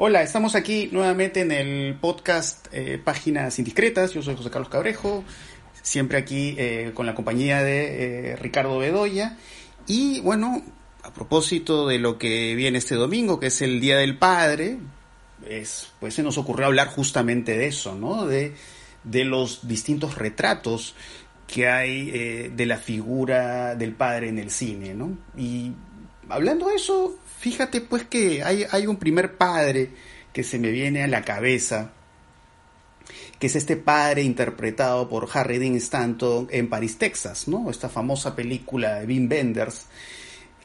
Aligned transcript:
Hola, 0.00 0.22
estamos 0.22 0.54
aquí 0.54 0.88
nuevamente 0.92 1.40
en 1.40 1.50
el 1.50 1.96
podcast 1.96 2.68
eh, 2.70 3.00
Páginas 3.02 3.58
Indiscretas. 3.58 4.12
Yo 4.12 4.22
soy 4.22 4.36
José 4.36 4.48
Carlos 4.48 4.68
Cabrejo, 4.68 5.24
siempre 5.82 6.18
aquí 6.18 6.54
eh, 6.56 6.92
con 6.94 7.04
la 7.04 7.16
compañía 7.16 7.64
de 7.64 8.30
eh, 8.30 8.36
Ricardo 8.36 8.78
Bedoya. 8.78 9.36
Y 9.88 10.20
bueno, 10.20 10.62
a 11.02 11.12
propósito 11.12 11.88
de 11.88 11.98
lo 11.98 12.16
que 12.16 12.54
viene 12.54 12.78
este 12.78 12.94
domingo, 12.94 13.40
que 13.40 13.48
es 13.48 13.60
el 13.60 13.80
Día 13.80 13.96
del 13.96 14.16
Padre, 14.16 14.78
es, 15.44 15.90
pues 15.98 16.14
se 16.14 16.22
nos 16.22 16.38
ocurrió 16.38 16.66
hablar 16.66 16.86
justamente 16.86 17.58
de 17.58 17.66
eso, 17.66 17.96
¿no? 17.96 18.24
De, 18.24 18.54
de 19.02 19.24
los 19.24 19.66
distintos 19.66 20.14
retratos 20.14 20.94
que 21.48 21.68
hay 21.68 22.50
de 22.50 22.66
la 22.66 22.76
figura 22.76 23.74
del 23.74 23.94
padre 23.94 24.28
en 24.28 24.38
el 24.38 24.52
cine, 24.52 24.94
¿no? 24.94 25.18
Y 25.36 25.72
hablando 26.28 26.68
de 26.68 26.76
eso, 26.76 27.18
fíjate 27.38 27.80
pues 27.80 28.04
que 28.04 28.42
hay, 28.42 28.86
un 28.86 28.96
primer 28.96 29.36
padre 29.36 29.90
que 30.32 30.42
se 30.42 30.58
me 30.58 30.70
viene 30.70 31.02
a 31.02 31.06
la 31.06 31.22
cabeza, 31.22 31.92
que 33.38 33.46
es 33.46 33.56
este 33.56 33.76
padre 33.76 34.22
interpretado 34.22 35.08
por 35.08 35.28
Harry 35.32 35.58
Dean 35.58 35.76
Stanton 35.76 36.48
en 36.50 36.68
Paris, 36.68 36.98
Texas, 36.98 37.48
¿no? 37.48 37.70
Esta 37.70 37.88
famosa 37.88 38.34
película 38.34 38.96
de 38.96 39.06
Wim 39.06 39.28
Wenders, 39.30 39.86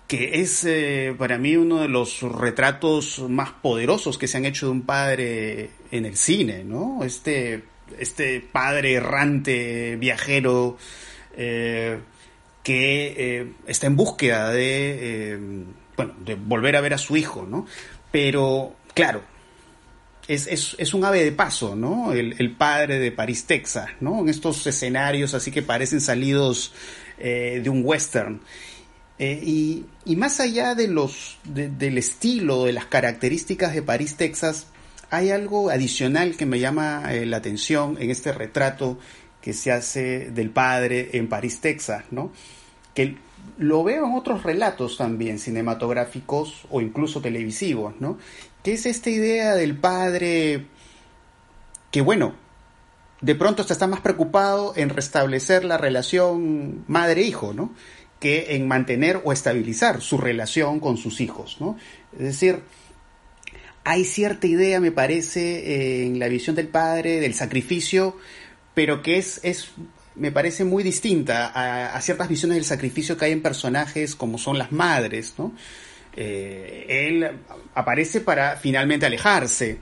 que 0.07 0.41
es 0.41 0.65
eh, 0.65 1.15
para 1.17 1.37
mí 1.37 1.55
uno 1.55 1.81
de 1.81 1.87
los 1.87 2.21
retratos 2.21 3.19
más 3.29 3.51
poderosos 3.51 4.17
que 4.17 4.27
se 4.27 4.37
han 4.37 4.45
hecho 4.45 4.65
de 4.65 4.71
un 4.71 4.81
padre 4.81 5.69
en 5.91 6.05
el 6.05 6.17
cine, 6.17 6.63
¿no? 6.63 7.03
Este, 7.03 7.63
este 7.99 8.41
padre 8.41 8.93
errante, 8.93 9.95
viajero, 9.95 10.77
eh, 11.37 11.99
que 12.63 13.13
eh, 13.17 13.53
está 13.67 13.87
en 13.87 13.95
búsqueda 13.95 14.51
de 14.51 15.65
bueno, 15.95 16.13
de 16.19 16.35
volver 16.35 16.75
a 16.75 16.81
ver 16.81 16.93
a 16.93 16.97
su 16.97 17.17
hijo, 17.17 17.45
¿no? 17.49 17.65
Pero, 18.11 18.75
claro, 18.93 19.21
es, 20.27 20.47
es, 20.47 20.75
es 20.77 20.93
un 20.93 21.03
ave 21.05 21.23
de 21.23 21.31
paso, 21.31 21.75
¿no? 21.75 22.13
El, 22.13 22.35
el, 22.37 22.51
padre 22.55 22.99
de 22.99 23.11
París, 23.11 23.45
Texas, 23.45 23.89
¿no? 23.99 24.21
En 24.21 24.29
estos 24.29 24.65
escenarios 24.67 25.33
así 25.33 25.51
que 25.51 25.61
parecen 25.61 26.01
salidos 26.01 26.73
eh, 27.17 27.61
de 27.63 27.69
un 27.69 27.81
western. 27.85 28.41
Eh, 29.19 29.39
y, 29.43 29.85
y, 30.05 30.15
más 30.15 30.39
allá 30.39 30.75
de 30.75 30.87
los, 30.87 31.37
de, 31.43 31.69
del 31.69 31.97
estilo, 31.97 32.65
de 32.65 32.73
las 32.73 32.85
características 32.85 33.73
de 33.73 33.81
París, 33.81 34.15
Texas, 34.17 34.67
hay 35.09 35.29
algo 35.29 35.69
adicional 35.69 36.35
que 36.35 36.45
me 36.45 36.59
llama 36.59 37.13
eh, 37.13 37.25
la 37.25 37.37
atención 37.37 37.97
en 37.99 38.09
este 38.09 38.31
retrato 38.31 38.97
que 39.41 39.53
se 39.53 39.71
hace 39.71 40.31
del 40.31 40.49
padre 40.49 41.09
en 41.13 41.27
París, 41.27 41.59
Texas, 41.61 42.05
¿no? 42.09 42.31
Que 42.93 43.17
lo 43.57 43.83
veo 43.83 44.05
en 44.05 44.13
otros 44.13 44.43
relatos 44.43 44.97
también 44.97 45.39
cinematográficos 45.39 46.65
o 46.69 46.81
incluso 46.81 47.21
televisivos, 47.21 47.95
¿no? 47.99 48.17
Que 48.63 48.73
es 48.73 48.85
esta 48.85 49.09
idea 49.09 49.55
del 49.55 49.77
padre 49.77 50.67
que, 51.91 52.01
bueno, 52.01 52.33
de 53.21 53.35
pronto 53.35 53.61
está 53.61 53.87
más 53.87 54.01
preocupado 54.01 54.73
en 54.75 54.89
restablecer 54.89 55.63
la 55.63 55.77
relación 55.77 56.83
madre-hijo, 56.87 57.53
¿no? 57.53 57.73
Que 58.19 58.55
en 58.55 58.67
mantener 58.67 59.21
o 59.23 59.31
estabilizar 59.31 60.01
su 60.01 60.17
relación 60.17 60.79
con 60.79 60.97
sus 60.97 61.21
hijos, 61.21 61.57
¿no? 61.59 61.77
Es 62.13 62.19
decir, 62.19 62.61
hay 63.83 64.05
cierta 64.05 64.47
idea, 64.47 64.79
me 64.79 64.91
parece, 64.91 66.05
en 66.05 66.19
la 66.19 66.27
visión 66.27 66.55
del 66.55 66.67
padre, 66.67 67.19
del 67.19 67.33
sacrificio, 67.33 68.17
pero 68.73 69.01
que 69.01 69.17
es, 69.17 69.39
es 69.43 69.71
me 70.15 70.31
parece 70.31 70.63
muy 70.63 70.83
distinta 70.83 71.51
a, 71.95 71.99
ciertas 72.01 72.29
visiones 72.29 72.57
del 72.57 72.65
sacrificio 72.65 73.17
que 73.17 73.25
hay 73.25 73.31
en 73.31 73.41
personajes 73.41 74.15
como 74.15 74.37
son 74.37 74.57
las 74.57 74.71
madres, 74.71 75.35
¿no? 75.37 75.53
Eh, 76.15 76.85
él 77.07 77.39
aparece 77.73 78.21
para 78.21 78.55
finalmente 78.57 79.05
alejarse, 79.05 79.79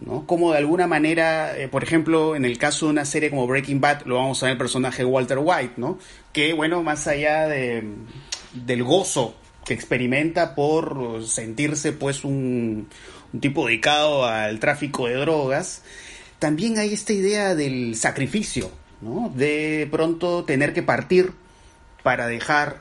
¿no? 0.00 0.24
Como 0.26 0.52
de 0.52 0.58
alguna 0.58 0.86
manera, 0.86 1.58
eh, 1.58 1.68
por 1.68 1.82
ejemplo, 1.82 2.36
en 2.36 2.44
el 2.44 2.58
caso 2.58 2.86
de 2.86 2.92
una 2.92 3.04
serie 3.04 3.30
como 3.30 3.46
Breaking 3.46 3.80
Bad, 3.80 4.02
lo 4.04 4.16
vamos 4.16 4.42
a 4.42 4.46
ver 4.46 4.52
el 4.52 4.58
personaje 4.58 5.04
Walter 5.04 5.38
White, 5.40 5.74
¿no? 5.76 5.98
Que, 6.32 6.52
bueno, 6.52 6.82
más 6.82 7.08
allá 7.08 7.48
de, 7.48 7.82
del 8.52 8.84
gozo 8.84 9.34
que 9.64 9.74
experimenta 9.74 10.54
por 10.54 11.24
sentirse, 11.26 11.92
pues, 11.92 12.24
un 12.24 12.88
tipo 13.40 13.66
dedicado 13.66 14.24
al 14.24 14.60
tráfico 14.60 15.08
de 15.08 15.14
drogas, 15.14 15.82
también 16.38 16.78
hay 16.78 16.92
esta 16.94 17.12
idea 17.12 17.56
del 17.56 17.96
sacrificio, 17.96 18.70
De 19.00 19.88
pronto 19.90 20.44
tener 20.44 20.72
que 20.72 20.82
partir 20.82 21.32
para 22.02 22.26
dejar 22.26 22.80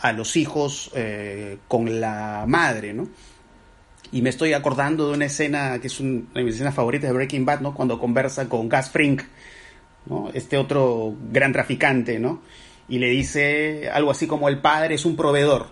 a 0.00 0.12
los 0.12 0.36
hijos 0.36 0.90
eh, 0.94 1.58
con 1.66 2.00
la 2.00 2.44
madre. 2.46 2.94
Y 4.12 4.22
me 4.22 4.30
estoy 4.30 4.52
acordando 4.52 5.08
de 5.08 5.14
una 5.14 5.24
escena 5.24 5.78
que 5.80 5.88
es 5.88 5.98
una 5.98 6.22
de 6.34 6.44
mis 6.44 6.54
escenas 6.54 6.74
favoritas 6.74 7.10
de 7.10 7.14
Breaking 7.14 7.44
Bad. 7.44 7.62
Cuando 7.74 7.98
conversa 7.98 8.48
con 8.48 8.68
Gas 8.68 8.90
Frink. 8.90 9.22
Este 10.34 10.56
otro 10.56 11.16
gran 11.32 11.52
traficante. 11.52 12.20
Y 12.88 12.98
le 12.98 13.10
dice 13.10 13.90
algo 13.92 14.12
así 14.12 14.28
como 14.28 14.48
el 14.48 14.60
padre 14.60 14.94
es 14.94 15.04
un 15.04 15.16
proveedor. 15.16 15.68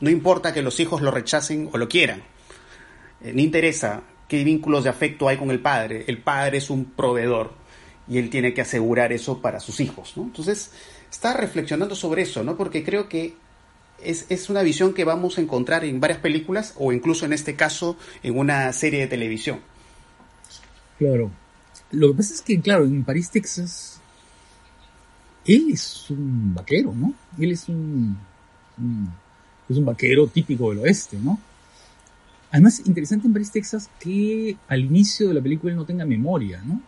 No 0.00 0.10
importa 0.10 0.52
que 0.52 0.60
los 0.60 0.80
hijos 0.80 1.00
lo 1.00 1.10
rechacen 1.10 1.70
o 1.72 1.78
lo 1.78 1.88
quieran. 1.88 2.22
Eh, 3.22 3.32
no 3.32 3.40
interesa 3.40 4.02
qué 4.28 4.44
vínculos 4.44 4.84
de 4.84 4.90
afecto 4.90 5.28
hay 5.28 5.38
con 5.38 5.50
el 5.50 5.60
padre. 5.60 6.04
El 6.08 6.18
padre 6.18 6.58
es 6.58 6.68
un 6.68 6.84
proveedor 6.84 7.63
y 8.08 8.18
él 8.18 8.30
tiene 8.30 8.52
que 8.52 8.60
asegurar 8.60 9.12
eso 9.12 9.40
para 9.40 9.60
sus 9.60 9.80
hijos, 9.80 10.12
¿no? 10.16 10.24
Entonces, 10.24 10.70
está 11.10 11.34
reflexionando 11.34 11.94
sobre 11.94 12.22
eso, 12.22 12.42
¿no? 12.42 12.56
Porque 12.56 12.84
creo 12.84 13.08
que 13.08 13.34
es, 14.02 14.26
es, 14.28 14.50
una 14.50 14.62
visión 14.62 14.92
que 14.92 15.04
vamos 15.04 15.38
a 15.38 15.40
encontrar 15.40 15.84
en 15.84 16.00
varias 16.00 16.20
películas 16.20 16.74
o 16.76 16.92
incluso 16.92 17.24
en 17.24 17.32
este 17.32 17.54
caso 17.54 17.96
en 18.22 18.38
una 18.38 18.72
serie 18.72 19.00
de 19.00 19.06
televisión. 19.06 19.60
Claro. 20.98 21.30
Lo 21.90 22.08
que 22.08 22.16
pasa 22.18 22.34
es 22.34 22.42
que, 22.42 22.60
claro, 22.60 22.84
en 22.84 23.04
París, 23.04 23.30
Texas, 23.30 24.00
él 25.46 25.68
es 25.72 26.10
un 26.10 26.54
vaquero, 26.54 26.92
¿no? 26.94 27.14
Él 27.38 27.52
es 27.52 27.68
un, 27.68 28.18
es 29.68 29.76
un 29.76 29.84
vaquero 29.84 30.26
típico 30.26 30.70
del 30.70 30.80
oeste, 30.80 31.16
¿no? 31.18 31.38
Además, 32.50 32.82
interesante 32.86 33.26
en 33.26 33.32
París, 33.32 33.50
Texas, 33.50 33.90
que 33.98 34.56
al 34.68 34.84
inicio 34.84 35.28
de 35.28 35.34
la 35.34 35.40
película 35.40 35.72
él 35.72 35.76
no 35.76 35.84
tenga 35.84 36.04
memoria, 36.04 36.62
¿no? 36.64 36.80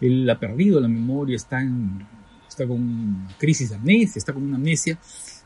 Él 0.00 0.28
ha 0.28 0.38
perdido 0.38 0.80
la 0.80 0.88
memoria, 0.88 1.36
está, 1.36 1.60
en, 1.60 2.06
está 2.48 2.66
con 2.66 3.28
crisis 3.38 3.70
de 3.70 3.76
amnesia, 3.76 4.18
está 4.18 4.32
con 4.32 4.42
una 4.42 4.56
amnesia. 4.56 4.98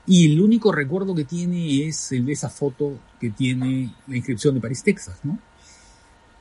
Y 0.06 0.32
el 0.32 0.40
único 0.40 0.72
recuerdo 0.72 1.14
que 1.14 1.24
tiene 1.24 1.86
es 1.86 2.12
el 2.12 2.26
de 2.26 2.32
esa 2.32 2.48
foto 2.48 2.98
que 3.20 3.30
tiene 3.30 3.94
la 4.08 4.16
inscripción 4.16 4.54
de 4.54 4.60
París, 4.60 4.82
Texas, 4.82 5.20
¿no? 5.22 5.38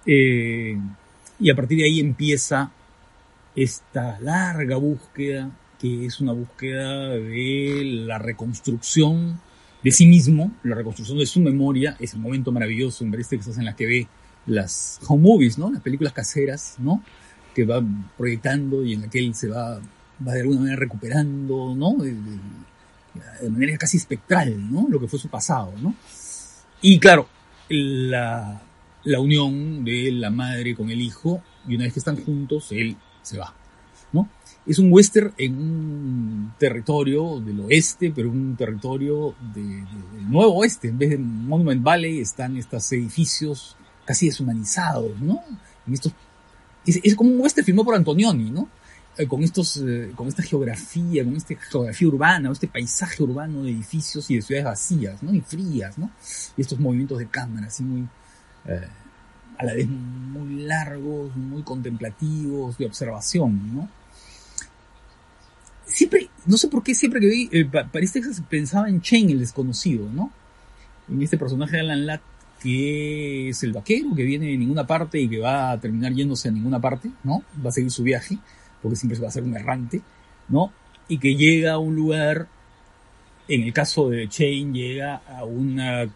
Eh, 0.06 0.78
y 1.40 1.50
a 1.50 1.56
partir 1.56 1.78
de 1.78 1.86
ahí 1.86 2.00
empieza 2.00 2.72
esta 3.56 4.20
larga 4.20 4.78
búsqueda, 4.78 5.52
que 5.80 6.06
es 6.06 6.20
una 6.20 6.34
búsqueda 6.34 7.10
de 7.10 7.82
la 8.06 8.18
reconstrucción 8.18 9.40
de 9.84 9.92
sí 9.92 10.08
mismo, 10.08 10.52
la 10.64 10.76
reconstrucción 10.76 11.20
de 11.20 11.26
su 11.26 11.40
memoria, 11.40 11.96
es 12.00 12.14
el 12.14 12.20
momento 12.20 12.52
maravilloso 12.52 13.04
en 13.04 13.12
París, 13.12 13.30
Texas, 13.30 13.58
en 13.58 13.66
la 13.66 13.76
que 13.76 13.86
ve 13.86 14.08
las 14.46 15.00
home 15.08 15.24
movies, 15.24 15.58
¿no? 15.58 15.72
Las 15.72 15.82
películas 15.82 16.14
caseras, 16.14 16.76
¿no? 16.80 17.04
Que 17.54 17.66
va 17.66 17.84
proyectando 18.18 18.84
y 18.84 18.94
en 18.94 19.02
la 19.02 19.10
que 19.10 19.20
él 19.20 19.36
se 19.36 19.48
va, 19.48 19.80
va 20.26 20.34
de 20.34 20.42
alguna 20.42 20.62
manera 20.62 20.78
recuperando, 20.78 21.76
¿no? 21.76 21.94
De, 21.94 22.14
de, 22.14 23.50
manera 23.50 23.78
casi 23.78 23.98
espectral, 23.98 24.72
¿no? 24.72 24.88
Lo 24.90 25.00
que 25.00 25.08
fue 25.08 25.20
su 25.20 25.30
pasado, 25.30 25.74
¿no? 25.82 25.96
Y 26.82 27.00
claro, 27.00 27.28
la, 27.70 28.62
la 29.04 29.20
unión 29.20 29.84
de 29.84 30.12
la 30.12 30.30
madre 30.30 30.76
con 30.76 30.90
el 30.90 31.02
hijo, 31.02 31.42
y 31.68 31.76
una 31.76 31.86
vez 31.86 31.94
que 31.94 32.00
están 32.00 32.24
juntos, 32.24 32.72
él 32.72 32.96
se 33.22 33.38
va, 33.38 33.54
¿no? 34.14 34.30
Es 34.66 34.78
un 34.78 34.92
western 34.92 35.34
en 35.38 35.58
un 35.58 36.54
territorio 36.60 37.40
del 37.40 37.62
oeste, 37.62 38.12
pero 38.16 38.30
un 38.30 38.56
territorio 38.56 39.36
de, 39.54 39.62
de, 39.62 39.84
del 40.14 40.30
nuevo 40.30 40.58
oeste. 40.58 40.90
En 40.90 40.98
vez 40.98 41.10
de 41.10 41.18
Monument 41.18 41.82
Valley 41.82 42.20
están 42.20 42.56
estos 42.56 42.92
edificios 42.92 43.76
casi 44.06 44.28
deshumanizados, 44.28 45.20
¿no? 45.20 45.40
En 45.88 45.94
estos 45.94 46.14
es, 46.90 47.16
como 47.16 47.32
un 47.32 47.40
western 47.40 47.66
filmado 47.66 47.86
por 47.86 47.96
Antonioni, 47.96 48.52
¿no? 48.52 48.70
Eh, 49.18 49.28
con 49.28 49.44
estos, 49.44 49.78
eh, 49.86 50.12
con 50.16 50.28
esta 50.28 50.44
geografía, 50.44 51.24
con 51.24 51.36
esta 51.36 51.56
geografía 51.56 52.08
urbana, 52.08 52.52
este 52.52 52.68
paisaje 52.68 53.22
urbano 53.22 53.64
de 53.64 53.72
edificios 53.72 54.30
y 54.32 54.36
de 54.36 54.42
ciudades 54.42 54.66
vacías, 54.66 55.24
¿no? 55.24 55.34
Y 55.34 55.42
frías, 55.42 55.98
¿no? 55.98 56.12
Y 56.56 56.62
estos 56.62 56.80
movimientos 56.80 57.18
de 57.20 57.28
cámara, 57.28 57.68
así 57.68 57.84
muy, 57.84 58.08
eh, 58.66 58.88
a 59.58 59.66
la 59.66 59.74
vez 59.74 59.88
muy 59.90 60.64
largos, 60.64 61.36
muy 61.36 61.64
contemplativos, 61.64 62.78
de 62.78 62.86
observación, 62.86 63.76
¿no? 63.76 63.90
Siempre, 65.86 66.30
no 66.46 66.56
sé 66.56 66.70
por 66.70 66.82
qué 66.82 66.96
siempre 66.96 67.20
que 67.20 67.28
vi 67.28 67.50
eh, 67.52 67.66
París, 67.66 68.14
Texas, 68.14 68.42
pensaba 68.48 68.88
en 68.88 69.02
Chain, 69.02 69.30
el 69.32 69.40
desconocido, 69.40 70.08
¿no? 70.10 70.32
En 71.10 71.22
este 71.22 71.38
personaje 71.38 71.76
de 71.76 71.82
Alan 71.82 72.06
Latt 72.06 72.22
que 72.62 73.50
es 73.50 73.64
el 73.64 73.74
vaquero 73.74 74.14
que 74.16 74.24
viene 74.24 74.48
de 74.48 74.58
ninguna 74.58 74.86
parte 74.86 75.20
y 75.20 75.30
que 75.30 75.40
va 75.40 75.72
a 75.72 75.80
terminar 75.80 76.14
yéndose 76.14 76.50
a 76.50 76.52
ninguna 76.52 76.80
parte, 76.80 77.10
¿no? 77.24 77.44
Va 77.64 77.70
a 77.70 77.74
seguir 77.74 77.92
su 77.92 78.04
viaje, 78.04 78.38
porque 78.82 78.96
siempre 78.96 79.20
va 79.20 79.30
a 79.30 79.32
ser 79.32 79.44
un 79.44 79.56
errante, 79.56 80.02
¿no? 80.50 80.72
Y 81.08 81.18
que 81.18 81.36
llega 81.36 81.74
a 81.74 81.78
un 81.78 81.96
lugar, 81.96 82.48
en 83.48 83.64
el 83.64 83.74
caso 83.74 84.10
de 84.10 84.28
Chain, 84.28 84.74
llega 84.74 85.22
a 85.28 85.46
una 85.46 86.10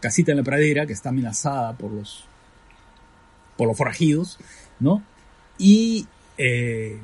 casita 0.00 0.32
en 0.32 0.38
la 0.38 0.44
pradera 0.44 0.86
que 0.86 0.92
está 0.92 1.10
amenazada 1.10 1.72
por 1.74 1.92
los 1.92 2.24
por 3.56 3.68
los 3.68 3.76
forajidos, 3.76 4.38
¿no? 4.80 5.02
Y, 5.58 6.06
eh, 6.38 7.00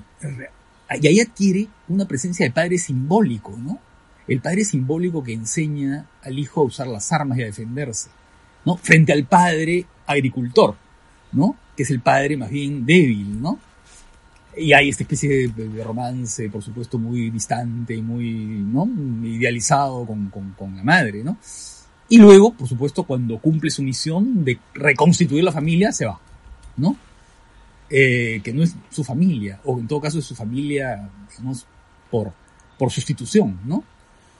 y 1.00 1.06
ahí 1.06 1.21
adquiere 1.21 1.69
una 1.88 2.06
presencia 2.06 2.44
de 2.44 2.53
padre 2.53 2.79
simbólico, 2.79 3.56
¿no? 3.56 3.79
El 4.27 4.41
padre 4.41 4.65
simbólico 4.65 5.23
que 5.23 5.32
enseña 5.32 6.06
al 6.23 6.38
hijo 6.38 6.61
a 6.61 6.65
usar 6.65 6.87
las 6.87 7.12
armas 7.12 7.38
y 7.38 7.43
a 7.43 7.47
defenderse, 7.47 8.11
¿no? 8.64 8.76
Frente 8.76 9.12
al 9.12 9.24
padre 9.24 9.86
agricultor, 10.06 10.76
¿no? 11.32 11.56
Que 11.76 11.82
es 11.82 11.90
el 11.90 12.00
padre 12.00 12.36
más 12.36 12.50
bien 12.50 12.84
débil, 12.84 13.40
¿no? 13.40 13.58
Y 14.56 14.72
hay 14.72 14.88
esta 14.88 15.04
especie 15.04 15.48
de, 15.48 15.84
romance, 15.84 16.50
por 16.50 16.62
supuesto, 16.62 16.98
muy 16.98 17.30
distante 17.30 17.94
y 17.94 18.02
muy, 18.02 18.32
¿no? 18.32 18.88
Idealizado 19.24 20.04
con, 20.06 20.76
la 20.76 20.82
madre, 20.82 21.22
¿no? 21.22 21.38
Y 22.08 22.18
luego, 22.18 22.52
por 22.52 22.66
supuesto, 22.66 23.04
cuando 23.04 23.38
cumple 23.38 23.70
su 23.70 23.82
misión 23.82 24.44
de 24.44 24.58
reconstituir 24.74 25.44
la 25.44 25.52
familia, 25.52 25.92
se 25.92 26.06
va, 26.06 26.18
¿no? 26.76 26.96
Eh, 27.88 28.40
que 28.42 28.52
no 28.52 28.62
es 28.62 28.74
su 28.90 29.04
familia, 29.04 29.60
o 29.64 29.78
en 29.78 29.86
todo 29.86 30.00
caso 30.00 30.18
es 30.18 30.24
su 30.24 30.34
familia, 30.34 31.08
digamos, 31.30 31.66
por, 32.10 32.32
por 32.76 32.90
sustitución, 32.90 33.60
¿no? 33.64 33.84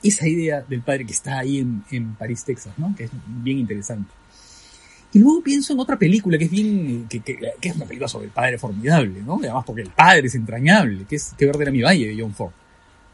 Esa 0.03 0.27
idea 0.27 0.61
del 0.61 0.81
padre 0.81 1.05
que 1.05 1.13
está 1.13 1.39
ahí 1.39 1.59
en, 1.59 1.83
en 1.91 2.15
París, 2.15 2.43
Texas, 2.43 2.73
¿no? 2.77 2.95
Que 2.95 3.05
es 3.05 3.11
bien 3.43 3.59
interesante. 3.59 4.11
Y 5.13 5.19
luego 5.19 5.41
pienso 5.41 5.73
en 5.73 5.79
otra 5.79 5.97
película 5.97 6.37
que 6.37 6.45
es 6.45 6.51
bien, 6.51 7.07
que, 7.09 7.21
es 7.61 7.75
una 7.75 7.85
película 7.85 8.07
sobre 8.07 8.27
el 8.27 8.31
padre 8.31 8.57
formidable, 8.57 9.21
¿no? 9.21 9.39
Además 9.39 9.65
porque 9.65 9.81
el 9.81 9.89
padre 9.89 10.27
es 10.27 10.35
entrañable, 10.35 11.05
que 11.05 11.17
es 11.17 11.33
Que 11.37 11.45
verde 11.45 11.63
era 11.63 11.71
mi 11.71 11.81
valle 11.81 12.07
de 12.07 12.21
John 12.21 12.33
Ford, 12.33 12.53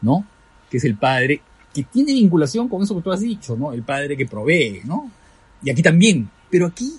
¿no? 0.02 0.24
Que 0.70 0.76
es 0.76 0.84
el 0.84 0.96
padre 0.96 1.40
que 1.74 1.82
tiene 1.82 2.12
vinculación 2.12 2.68
con 2.68 2.82
eso 2.82 2.94
que 2.96 3.02
tú 3.02 3.10
has 3.10 3.20
dicho, 3.20 3.56
¿no? 3.56 3.72
El 3.72 3.82
padre 3.82 4.16
que 4.16 4.26
provee, 4.26 4.82
¿no? 4.84 5.10
Y 5.62 5.70
aquí 5.70 5.82
también. 5.82 6.30
Pero 6.50 6.66
aquí, 6.66 6.92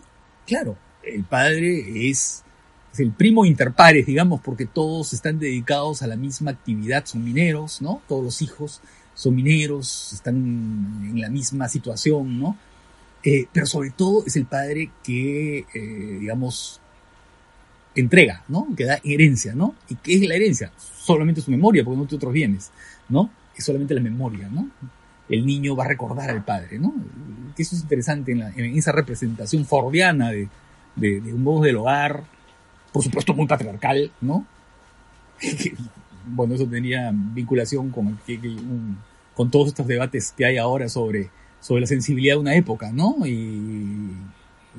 claro, 0.46 0.78
el 1.02 1.24
padre 1.24 2.10
es, 2.10 2.44
es 2.92 3.00
el 3.00 3.12
primo 3.12 3.46
interpares, 3.46 4.06
digamos, 4.06 4.42
porque 4.42 4.66
todos 4.66 5.14
están 5.14 5.40
dedicados 5.40 6.02
a 6.02 6.08
la 6.08 6.18
misma 6.18 6.52
actividad, 6.52 7.06
son 7.06 7.24
mineros, 7.24 7.82
¿no? 7.82 8.02
Todos 8.08 8.24
los 8.24 8.42
hijos 8.42 8.82
son 9.20 9.36
mineros, 9.36 10.14
están 10.14 10.38
en 10.38 11.20
la 11.20 11.30
misma 11.30 11.68
situación, 11.68 12.40
¿no? 12.40 12.58
Eh, 13.22 13.48
pero 13.52 13.66
sobre 13.66 13.90
todo 13.90 14.24
es 14.26 14.38
el 14.38 14.46
padre 14.46 14.92
que, 15.04 15.66
eh, 15.74 16.18
digamos, 16.22 16.80
entrega, 17.96 18.46
¿no? 18.48 18.66
Que 18.78 18.86
da 18.86 19.02
herencia, 19.04 19.54
¿no? 19.54 19.76
¿Y 19.90 19.96
qué 19.96 20.16
es 20.16 20.22
la 20.26 20.36
herencia? 20.36 20.72
Solamente 20.78 21.42
su 21.42 21.52
memoria, 21.52 21.84
porque 21.84 21.98
no 21.98 22.06
tiene 22.06 22.16
otros 22.16 22.32
bienes, 22.32 22.72
¿no? 23.10 23.30
Es 23.58 23.66
solamente 23.66 23.94
la 23.94 24.00
memoria, 24.00 24.48
¿no? 24.48 24.70
El 25.28 25.46
niño 25.46 25.76
va 25.76 25.84
a 25.84 25.90
recordar 25.90 26.30
al 26.30 26.46
padre, 26.46 26.80
¿no? 26.80 26.94
Que 27.58 27.64
eso 27.64 27.76
es 27.76 27.82
interesante 27.82 28.32
en, 28.32 28.78
esa 28.78 28.94
representación 28.94 29.66
fordiana 29.66 30.32
de, 30.32 30.48
un 30.96 31.44
modo 31.44 31.64
del 31.66 31.76
hogar, 31.76 32.24
por 32.94 33.04
supuesto 33.04 33.34
muy 33.34 33.48
patriarcal, 33.48 34.14
¿no? 34.22 34.46
bueno, 36.26 36.56
eso 36.56 36.66
tenía 36.68 37.12
vinculación 37.14 37.90
con, 37.90 38.18
con 39.40 39.50
todos 39.50 39.70
estos 39.70 39.88
debates 39.88 40.34
que 40.36 40.46
hay 40.46 40.58
ahora 40.58 40.90
sobre 40.90 41.30
sobre 41.62 41.80
la 41.80 41.88
sensibilidad 41.88 42.36
de 42.36 42.40
una 42.40 42.56
época, 42.56 42.92
¿no? 42.92 43.16
Y, 43.26 44.12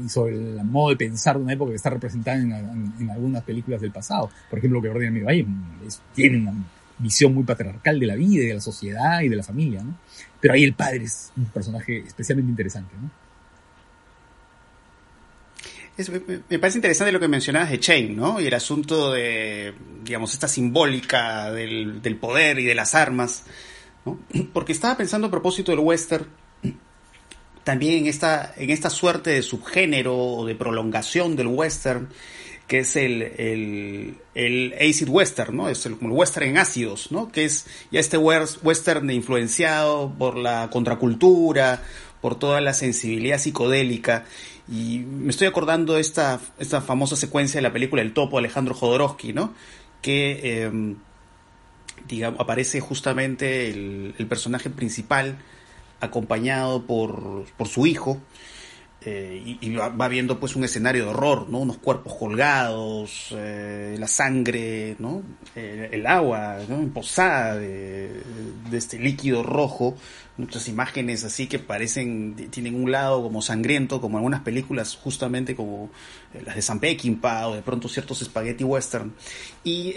y 0.04 0.08
sobre 0.10 0.34
el 0.34 0.62
modo 0.64 0.90
de 0.90 0.96
pensar 0.96 1.38
de 1.38 1.44
una 1.44 1.54
época 1.54 1.70
que 1.70 1.76
está 1.76 1.88
representada 1.88 2.36
en, 2.36 3.10
algunas 3.10 3.42
películas 3.42 3.80
del 3.80 3.90
pasado. 3.90 4.28
Por 4.50 4.58
ejemplo, 4.58 4.82
que 4.82 4.90
ordena 4.90 5.12
mi 5.12 5.22
valle 5.22 5.46
es, 5.86 6.02
tiene 6.14 6.40
una 6.40 6.52
visión 6.98 7.32
muy 7.32 7.44
patriarcal 7.44 7.98
de 7.98 8.06
la 8.06 8.16
vida, 8.16 8.48
de 8.48 8.52
la 8.52 8.60
sociedad 8.60 9.22
y 9.22 9.30
de 9.30 9.36
la 9.36 9.42
familia, 9.42 9.82
¿no? 9.82 9.94
Pero 10.38 10.52
ahí 10.52 10.64
el 10.64 10.74
padre 10.74 11.04
es 11.04 11.32
un 11.38 11.46
personaje 11.46 12.04
especialmente 12.06 12.50
interesante, 12.50 12.94
¿no? 13.00 13.10
Me, 16.50 16.58
parece 16.58 16.76
interesante 16.76 17.12
lo 17.12 17.20
que 17.20 17.28
mencionabas 17.28 17.70
de 17.70 17.80
Chain, 17.80 18.14
¿no? 18.14 18.38
Y 18.38 18.46
el 18.46 18.54
asunto 18.54 19.10
de, 19.10 19.72
digamos, 20.04 20.34
esta 20.34 20.48
simbólica 20.48 21.50
del 21.50 22.18
poder 22.20 22.58
y 22.58 22.66
de 22.66 22.74
las 22.74 22.94
armas, 22.94 23.44
Porque 24.52 24.72
estaba 24.72 24.96
pensando 24.96 25.26
a 25.28 25.30
propósito 25.30 25.72
del 25.72 25.80
western, 25.80 26.26
también 27.64 27.98
en 27.98 28.06
esta, 28.06 28.54
en 28.56 28.70
esta 28.70 28.90
suerte 28.90 29.30
de 29.30 29.42
subgénero 29.42 30.16
o 30.16 30.46
de 30.46 30.54
prolongación 30.54 31.36
del 31.36 31.48
western, 31.48 32.08
que 32.66 32.78
es 32.78 32.94
el, 32.94 34.16
el, 34.34 34.74
acid 34.74 35.08
western, 35.08 35.56
¿no? 35.56 35.68
Es 35.68 35.86
el, 35.86 35.96
como 35.96 36.12
el 36.12 36.16
western 36.16 36.50
en 36.50 36.58
ácidos, 36.58 37.10
¿no? 37.10 37.32
Que 37.32 37.44
es 37.44 37.66
ya 37.90 37.98
este 37.98 38.16
western 38.16 39.10
influenciado 39.10 40.14
por 40.16 40.36
la 40.36 40.70
contracultura, 40.70 41.82
por 42.20 42.38
toda 42.38 42.60
la 42.60 42.72
sensibilidad 42.72 43.38
psicodélica. 43.38 44.24
Y 44.68 45.00
me 45.00 45.30
estoy 45.30 45.48
acordando 45.48 45.94
de 45.94 46.00
esta, 46.00 46.38
esta 46.60 46.80
famosa 46.80 47.16
secuencia 47.16 47.58
de 47.58 47.62
la 47.62 47.72
película 47.72 48.02
El 48.02 48.12
Topo 48.12 48.38
Alejandro 48.38 48.74
Jodorowsky, 48.74 49.32
¿no? 49.32 49.52
Que, 50.00 50.40
eh, 50.44 50.94
digamos, 52.08 52.40
aparece 52.40 52.80
justamente 52.80 53.70
el, 53.70 54.26
personaje 54.28 54.70
principal 54.70 55.38
acompañado 56.00 56.86
por, 56.86 57.44
por 57.56 57.68
su 57.68 57.86
hijo, 57.86 58.20
eh, 59.02 59.56
y, 59.62 59.74
va, 59.74 60.08
viendo 60.08 60.38
pues 60.38 60.56
un 60.56 60.64
escenario 60.64 61.04
de 61.04 61.10
horror, 61.10 61.48
¿no? 61.48 61.60
Unos 61.60 61.78
cuerpos 61.78 62.14
colgados, 62.16 63.28
eh, 63.34 63.96
la 63.98 64.06
sangre, 64.06 64.96
¿no? 64.98 65.22
Eh, 65.56 65.88
el 65.92 66.06
agua, 66.06 66.58
¿no? 66.68 66.76
Emposada 66.76 67.56
de, 67.56 68.22
de, 68.70 68.76
este 68.76 68.98
líquido 68.98 69.42
rojo, 69.42 69.96
muchas 70.36 70.68
imágenes 70.68 71.24
así 71.24 71.46
que 71.46 71.58
parecen, 71.58 72.34
tienen 72.50 72.74
un 72.74 72.92
lado 72.92 73.22
como 73.22 73.40
sangriento, 73.40 74.02
como 74.02 74.18
algunas 74.18 74.42
películas 74.42 74.96
justamente 74.96 75.56
como 75.56 75.88
las 76.44 76.54
de 76.54 76.60
Sam 76.60 76.80
Peckinpah 76.80 77.48
o 77.48 77.54
de 77.54 77.62
pronto 77.62 77.88
ciertos 77.88 78.18
spaghetti 78.18 78.64
western. 78.64 79.14
Y 79.64 79.94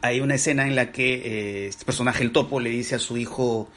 hay 0.00 0.20
una 0.20 0.34
escena 0.34 0.66
en 0.66 0.74
la 0.74 0.92
que 0.92 1.14
eh, 1.14 1.66
este 1.68 1.84
personaje, 1.84 2.22
el 2.22 2.32
topo, 2.32 2.60
le 2.60 2.70
dice 2.70 2.94
a 2.94 2.98
su 2.98 3.16
hijo, 3.16 3.68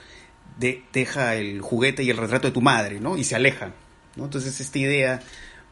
de, 0.58 0.84
deja 0.94 1.36
el 1.36 1.62
juguete 1.62 2.04
y 2.04 2.10
el 2.10 2.18
retrato 2.18 2.48
de 2.48 2.54
tu 2.54 2.62
madre, 2.62 3.00
¿no? 3.00 3.18
Y 3.18 3.24
se 3.24 3.36
aleja, 3.36 3.74
¿no? 4.16 4.26
Entonces 4.26 4.60
esta 4.60 4.80
idea, 4.80 5.22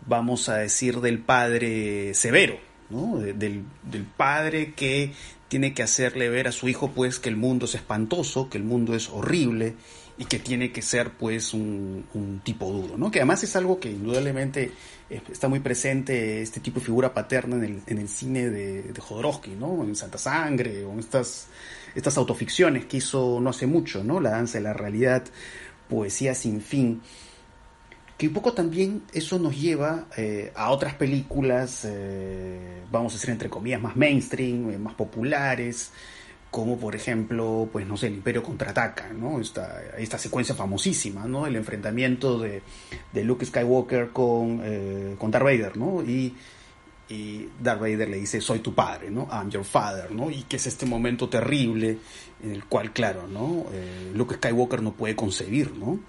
vamos 0.06 0.50
a 0.50 0.57
decir, 0.57 1.00
del 1.00 1.19
padre 1.19 2.13
severo, 2.13 2.60
¿no? 2.90 3.18
De, 3.18 3.34
del, 3.34 3.63
del 3.84 4.04
padre 4.04 4.74
que 4.74 5.13
tiene 5.48 5.74
que 5.74 5.84
hacerle 5.84 6.30
ver 6.30 6.48
a 6.48 6.51
su 6.51 6.68
hijo, 6.68 6.92
pues, 6.92 7.19
que 7.19 7.30
el 7.30 7.38
mundo 7.38 7.66
es 7.66 7.75
espantoso, 7.75 8.50
que 8.50 8.57
el 8.57 8.63
mundo 8.63 8.95
es 8.95 9.10
horrible 9.10 9.75
y 10.18 10.25
que 10.25 10.39
tiene 10.39 10.71
que 10.71 10.81
ser, 10.81 11.12
pues, 11.12 11.54
un, 11.54 12.42
tipo 12.44 12.71
duro, 12.71 12.98
¿no? 12.98 13.10
Que 13.10 13.19
además 13.19 13.44
es 13.44 13.56
algo 13.56 13.80
que 13.80 13.89
indudablemente 13.89 14.71
está 15.10 15.48
muy 15.48 15.60
presente 15.60 16.42
este 16.42 16.59
tipo 16.59 16.80
de 16.80 16.85
figura 16.85 17.14
paterna 17.14 17.56
en 17.56 17.97
el, 17.97 18.09
cine 18.09 18.49
de, 18.49 18.83
de, 18.83 19.02
Jodorowsky, 19.02 19.52
¿no? 19.52 19.83
En 19.83 19.95
Santa 19.95 20.18
Sangre, 20.18 20.85
o 20.85 20.94
en 20.94 20.99
estas, 20.99 21.47
estas 21.95 22.18
autoficciones 22.18 22.85
que 22.85 22.97
hizo 22.97 23.40
no 23.42 23.49
hace 23.49 23.66
mucho, 23.66 24.04
¿no? 24.04 24.19
La 24.19 24.31
danza 24.31 24.59
de 24.59 24.64
la 24.64 24.73
realidad, 24.73 25.23
poesía 25.90 26.35
sin 26.35 26.61
fin. 26.61 27.02
Que 28.18 28.28
un 28.28 28.33
poco 28.33 28.54
también 28.54 29.04
eso 29.14 29.40
nos 29.40 29.59
lleva 29.59 30.06
eh, 30.16 30.52
a 30.56 30.69
otras 30.69 30.94
películas, 30.94 31.85
eh, 31.85 32.83
vamos 32.92 33.14
a 33.14 33.16
decir 33.16 33.31
entre 33.31 33.49
comillas, 33.49 33.81
más 33.81 33.95
mainstream, 33.95 34.69
eh, 34.69 34.78
más 34.78 34.94
populares, 34.94 35.92
como 36.54 36.78
por 36.78 36.95
ejemplo, 36.95 37.68
pues 37.72 37.88
no 37.88 37.98
sé, 37.98 38.06
el 38.06 38.14
Imperio 38.14 38.44
contraataca, 38.44 39.12
¿no? 39.12 39.40
Esta, 39.40 39.81
esta 39.98 40.19
secuencia 40.19 40.54
famosísima, 40.54 41.26
¿no? 41.26 41.48
El 41.48 41.56
enfrentamiento 41.56 42.38
de, 42.38 42.62
de 43.12 43.24
Luke 43.24 43.44
Skywalker 43.44 44.12
con, 44.12 44.62
eh, 44.64 45.16
con 45.18 45.31
Darth 45.31 45.45
Vader, 45.45 45.76
¿no? 45.78 46.04
Y, 46.04 46.36
y 47.10 47.50
Darth 47.60 47.81
Vader 47.81 48.07
le 48.07 48.18
dice, 48.18 48.40
soy 48.40 48.60
tu 48.60 48.76
padre, 48.76 49.10
¿no? 49.10 49.28
I'm 49.31 49.50
your 49.50 49.64
father, 49.64 50.12
¿no? 50.12 50.30
Y 50.30 50.44
que 50.44 50.57
es 50.57 50.68
este 50.68 50.86
momento 50.86 51.28
terrible 51.28 51.98
en 52.44 52.52
el 52.52 52.66
cual, 52.66 52.94
claro, 52.94 53.28
¿no? 53.28 53.66
Eh, 53.74 54.12
Luke 54.14 54.36
Skywalker 54.36 54.83
no 54.83 54.94
puede 54.94 55.16
concebir, 55.16 55.74
¿no? 55.76 56.02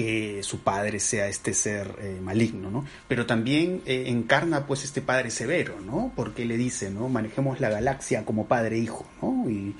Que 0.00 0.42
su 0.42 0.60
padre 0.60 0.98
sea 0.98 1.28
este 1.28 1.52
ser 1.52 1.94
eh, 2.00 2.18
maligno, 2.22 2.70
¿no? 2.70 2.86
Pero 3.06 3.26
también 3.26 3.82
eh, 3.84 4.04
encarna 4.06 4.66
pues 4.66 4.82
este 4.82 5.02
padre 5.02 5.30
severo, 5.30 5.78
¿no? 5.78 6.10
Porque 6.16 6.46
le 6.46 6.56
dice, 6.56 6.90
¿no? 6.90 7.10
Manejemos 7.10 7.60
la 7.60 7.68
galaxia 7.68 8.24
como 8.24 8.46
padre 8.46 8.76
e 8.76 8.78
hijo, 8.78 9.04
¿no? 9.20 9.50
Y 9.50 9.74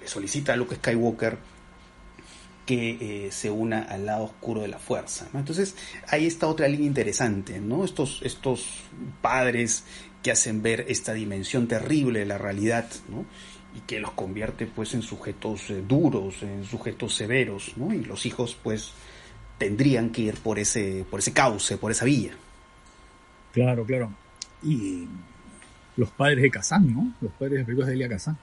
le 0.00 0.08
solicita 0.08 0.54
a 0.54 0.56
Luke 0.56 0.76
Skywalker 0.76 1.36
que 2.64 3.26
eh, 3.26 3.30
se 3.30 3.50
una 3.50 3.82
al 3.82 4.06
lado 4.06 4.24
oscuro 4.24 4.62
de 4.62 4.68
la 4.68 4.78
fuerza, 4.78 5.28
¿no? 5.34 5.40
Entonces, 5.40 5.76
ahí 6.08 6.26
está 6.26 6.46
otra 6.46 6.66
línea 6.66 6.86
interesante, 6.86 7.60
¿no? 7.60 7.84
Estos, 7.84 8.20
estos 8.22 8.84
padres 9.20 9.84
que 10.22 10.30
hacen 10.30 10.62
ver 10.62 10.86
esta 10.88 11.12
dimensión 11.12 11.68
terrible 11.68 12.20
de 12.20 12.26
la 12.26 12.38
realidad, 12.38 12.86
¿no? 13.10 13.26
y 13.74 13.80
que 13.86 14.00
los 14.00 14.12
convierte 14.12 14.66
pues 14.66 14.92
en 14.92 15.00
sujetos 15.00 15.72
duros, 15.88 16.42
en 16.42 16.62
sujetos 16.62 17.14
severos, 17.14 17.72
¿no? 17.76 17.94
Y 17.94 18.04
los 18.04 18.26
hijos 18.26 18.54
pues 18.62 18.92
tendrían 19.62 20.10
que 20.10 20.22
ir 20.22 20.34
por 20.34 20.58
ese, 20.58 21.04
por 21.10 21.20
ese 21.20 21.32
cauce, 21.32 21.76
por 21.76 21.90
esa 21.90 22.04
vía. 22.04 22.32
Claro, 23.52 23.84
claro. 23.84 24.12
Y 24.62 25.06
los 25.96 26.10
padres 26.10 26.42
de 26.42 26.50
Kazán, 26.50 26.92
¿no? 26.92 27.12
Los 27.20 27.32
padres 27.32 27.58
de 27.58 27.64
películas 27.64 27.88
de 27.88 27.94
Elia 27.94 28.08
Kazán. 28.08 28.36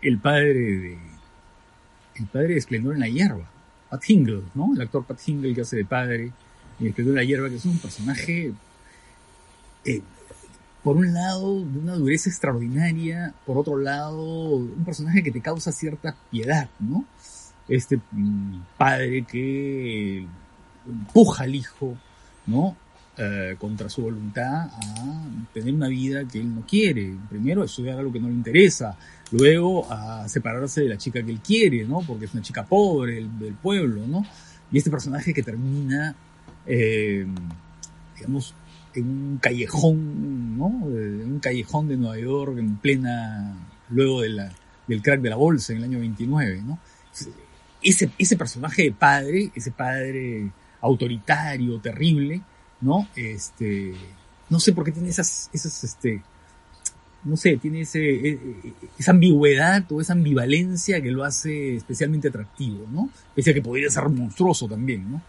El 0.00 0.18
padre 0.18 0.54
de. 0.54 0.98
El 2.16 2.26
padre 2.26 2.48
de 2.48 2.58
Esplendor 2.58 2.94
en 2.94 3.00
la 3.00 3.08
Hierba. 3.08 3.50
Pat 3.90 4.02
Hingle, 4.08 4.42
¿no? 4.54 4.72
El 4.74 4.80
actor 4.80 5.04
Pat 5.04 5.18
Hingle 5.26 5.54
que 5.54 5.62
hace 5.62 5.76
de 5.76 5.84
padre 5.84 6.32
en 6.80 6.86
Esplendor 6.86 7.12
en 7.12 7.16
la 7.16 7.24
Hierba, 7.24 7.48
que 7.48 7.56
es 7.56 7.64
un 7.64 7.78
personaje 7.78 8.52
eh, 9.84 10.02
por 10.82 10.96
un 10.96 11.14
lado, 11.14 11.64
de 11.64 11.78
una 11.78 11.94
dureza 11.94 12.28
extraordinaria, 12.28 13.34
por 13.46 13.56
otro 13.56 13.78
lado, 13.78 14.56
un 14.56 14.84
personaje 14.84 15.22
que 15.22 15.30
te 15.30 15.40
causa 15.40 15.72
cierta 15.72 16.14
piedad, 16.30 16.68
¿no? 16.78 17.06
Este 17.68 17.98
mm, 18.12 18.60
padre 18.76 19.24
que 19.24 20.26
empuja 20.86 21.44
al 21.44 21.54
hijo, 21.54 21.96
¿no? 22.46 22.76
Eh, 23.16 23.54
contra 23.60 23.88
su 23.88 24.02
voluntad 24.02 24.66
a 24.72 25.24
tener 25.52 25.72
una 25.72 25.86
vida 25.86 26.24
que 26.26 26.40
él 26.40 26.52
no 26.52 26.66
quiere. 26.66 27.14
Primero 27.30 27.62
a 27.62 27.66
estudiar 27.66 27.96
algo 27.96 28.12
que 28.12 28.18
no 28.18 28.26
le 28.26 28.34
interesa, 28.34 28.98
luego 29.30 29.86
a 29.88 30.28
separarse 30.28 30.80
de 30.80 30.88
la 30.88 30.98
chica 30.98 31.22
que 31.22 31.30
él 31.30 31.38
quiere, 31.38 31.84
¿no? 31.84 32.00
Porque 32.00 32.24
es 32.24 32.34
una 32.34 32.42
chica 32.42 32.64
pobre 32.64 33.24
del, 33.38 33.54
pueblo, 33.54 34.04
¿no? 34.08 34.26
Y 34.72 34.78
este 34.78 34.90
personaje 34.90 35.32
que 35.32 35.44
termina, 35.44 36.16
eh, 36.66 37.24
digamos, 38.16 38.52
en 38.94 39.06
un 39.06 39.38
callejón, 39.38 40.58
¿no? 40.58 40.82
En 40.88 41.34
un 41.34 41.38
callejón 41.38 41.86
de 41.86 41.96
Nueva 41.96 42.18
York 42.18 42.58
en 42.58 42.78
plena, 42.78 43.54
luego 43.90 44.22
de 44.22 44.30
la, 44.30 44.52
del 44.88 45.02
crack 45.02 45.20
de 45.20 45.30
la 45.30 45.36
bolsa 45.36 45.72
en 45.72 45.78
el 45.78 45.84
año 45.84 46.00
29, 46.00 46.62
¿no? 46.66 46.80
Ese, 47.80 48.10
ese 48.18 48.36
personaje 48.36 48.82
de 48.82 48.92
padre, 48.92 49.52
ese 49.54 49.70
padre 49.70 50.50
autoritario, 50.84 51.78
terrible, 51.80 52.40
¿no? 52.80 53.08
Este, 53.16 53.94
no 54.50 54.60
sé 54.60 54.72
por 54.72 54.84
qué 54.84 54.92
tiene 54.92 55.08
esas, 55.08 55.48
esas, 55.52 55.82
este, 55.82 56.22
no 57.24 57.36
sé, 57.36 57.56
tiene 57.56 57.80
ese, 57.80 58.00
e, 58.00 58.28
e, 58.32 58.72
esa 58.98 59.12
ambigüedad 59.12 59.84
o 59.90 60.00
esa 60.00 60.12
ambivalencia 60.12 61.00
que 61.00 61.10
lo 61.10 61.24
hace 61.24 61.76
especialmente 61.76 62.28
atractivo, 62.28 62.86
¿no? 62.92 63.08
Pese 63.34 63.50
a 63.50 63.54
que 63.54 63.62
podría 63.62 63.90
ser 63.90 64.08
monstruoso 64.08 64.68
también, 64.68 65.10
¿no? 65.10 65.22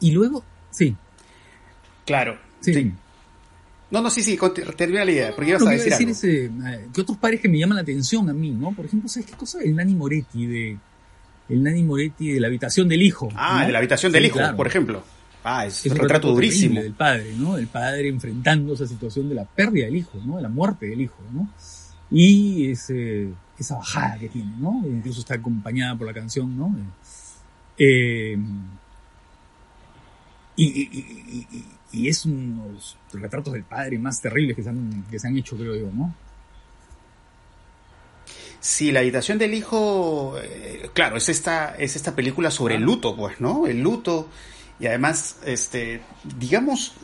Y 0.00 0.10
luego, 0.10 0.44
sí. 0.70 0.94
Claro. 2.04 2.38
Sí. 2.60 2.92
No, 3.90 4.00
no, 4.00 4.10
sí, 4.10 4.22
sí, 4.22 4.38
termina 4.76 5.04
la 5.04 5.10
idea, 5.10 5.34
porque 5.34 5.50
ibas 5.50 5.66
a 5.66 5.70
decir, 5.70 5.90
decir 5.90 6.08
Ese, 6.08 6.44
eh, 6.46 6.88
que 6.92 7.00
otros 7.00 7.18
padres 7.18 7.40
que 7.40 7.48
me 7.48 7.58
llaman 7.58 7.76
la 7.76 7.82
atención 7.82 8.28
a 8.28 8.32
mí, 8.32 8.50
¿no? 8.50 8.72
Por 8.72 8.86
ejemplo, 8.86 9.08
¿sabes 9.08 9.26
qué 9.30 9.36
cosa? 9.36 9.60
El 9.62 9.76
Nani 9.76 9.94
Moretti 9.94 10.46
de, 10.46 10.78
el 11.52 11.62
Nani 11.62 11.82
Moretti 11.82 12.30
de 12.32 12.40
la 12.40 12.46
habitación 12.46 12.88
del 12.88 13.02
hijo. 13.02 13.28
Ah, 13.34 13.66
de 13.66 13.72
la 13.72 13.78
habitación 13.78 14.10
del 14.10 14.24
hijo, 14.24 14.38
por 14.56 14.66
ejemplo. 14.66 15.04
Ah, 15.44 15.66
es, 15.66 15.84
un 15.86 15.96
retrato, 15.96 16.32
durísimo. 16.32 16.80
Del 16.80 16.94
padre, 16.94 17.34
¿no? 17.36 17.58
El 17.58 17.66
padre 17.66 18.08
enfrentando 18.08 18.72
esa 18.72 18.86
situación 18.86 19.28
de 19.28 19.34
la 19.34 19.44
pérdida 19.44 19.86
del 19.86 19.96
hijo, 19.96 20.18
¿no? 20.24 20.36
De 20.36 20.42
la 20.42 20.48
muerte 20.48 20.86
del 20.86 21.00
hijo, 21.00 21.18
¿no? 21.32 21.50
Y 22.10 22.70
ese, 22.70 23.28
esa 23.58 23.76
bajada 23.76 24.18
que 24.18 24.28
tiene, 24.28 24.52
¿no? 24.58 24.82
Incluso 24.86 25.20
está 25.20 25.34
acompañada 25.34 25.96
por 25.96 26.06
la 26.06 26.14
canción, 26.14 26.56
¿no? 26.56 26.74
Eh, 27.76 28.38
y, 30.56 31.46
y, 31.92 32.08
es 32.08 32.24
uno 32.24 32.66
de 32.66 32.72
los 32.72 32.96
retratos 33.12 33.52
del 33.52 33.64
padre 33.64 33.98
más 33.98 34.20
terribles 34.20 34.54
que 34.54 34.62
se 34.62 34.68
han, 34.68 35.04
que 35.10 35.18
se 35.18 35.26
han 35.26 35.36
hecho, 35.36 35.56
creo 35.56 35.74
yo, 35.74 35.90
¿no? 35.92 36.14
Sí, 38.62 38.92
la 38.92 39.00
habitación 39.00 39.38
del 39.38 39.54
hijo, 39.54 40.36
eh, 40.40 40.88
claro, 40.94 41.16
es 41.16 41.28
esta, 41.28 41.74
es 41.76 41.96
esta 41.96 42.14
película 42.14 42.48
sobre 42.52 42.76
el 42.76 42.82
luto, 42.82 43.16
pues, 43.16 43.40
¿no? 43.40 43.66
El 43.66 43.80
luto 43.80 44.28
y 44.78 44.86
además, 44.86 45.38
este, 45.44 46.00
digamos, 46.38 46.94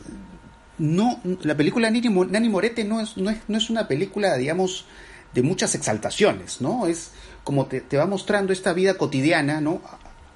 no, 0.77 1.19
la 1.41 1.57
película 1.57 1.91
Nani 1.91 2.47
Morete 2.47 2.85
no 2.85 3.01
es, 3.01 3.17
no 3.17 3.29
es, 3.29 3.39
no 3.49 3.57
es 3.57 3.69
una 3.69 3.89
película, 3.89 4.37
digamos, 4.37 4.85
de 5.33 5.41
muchas 5.41 5.75
exaltaciones, 5.75 6.61
¿no? 6.61 6.87
Es 6.87 7.11
como 7.43 7.65
te, 7.65 7.97
va 7.97 8.05
mostrando 8.05 8.53
esta 8.53 8.71
vida 8.71 8.93
cotidiana, 8.93 9.59
¿no? 9.59 9.81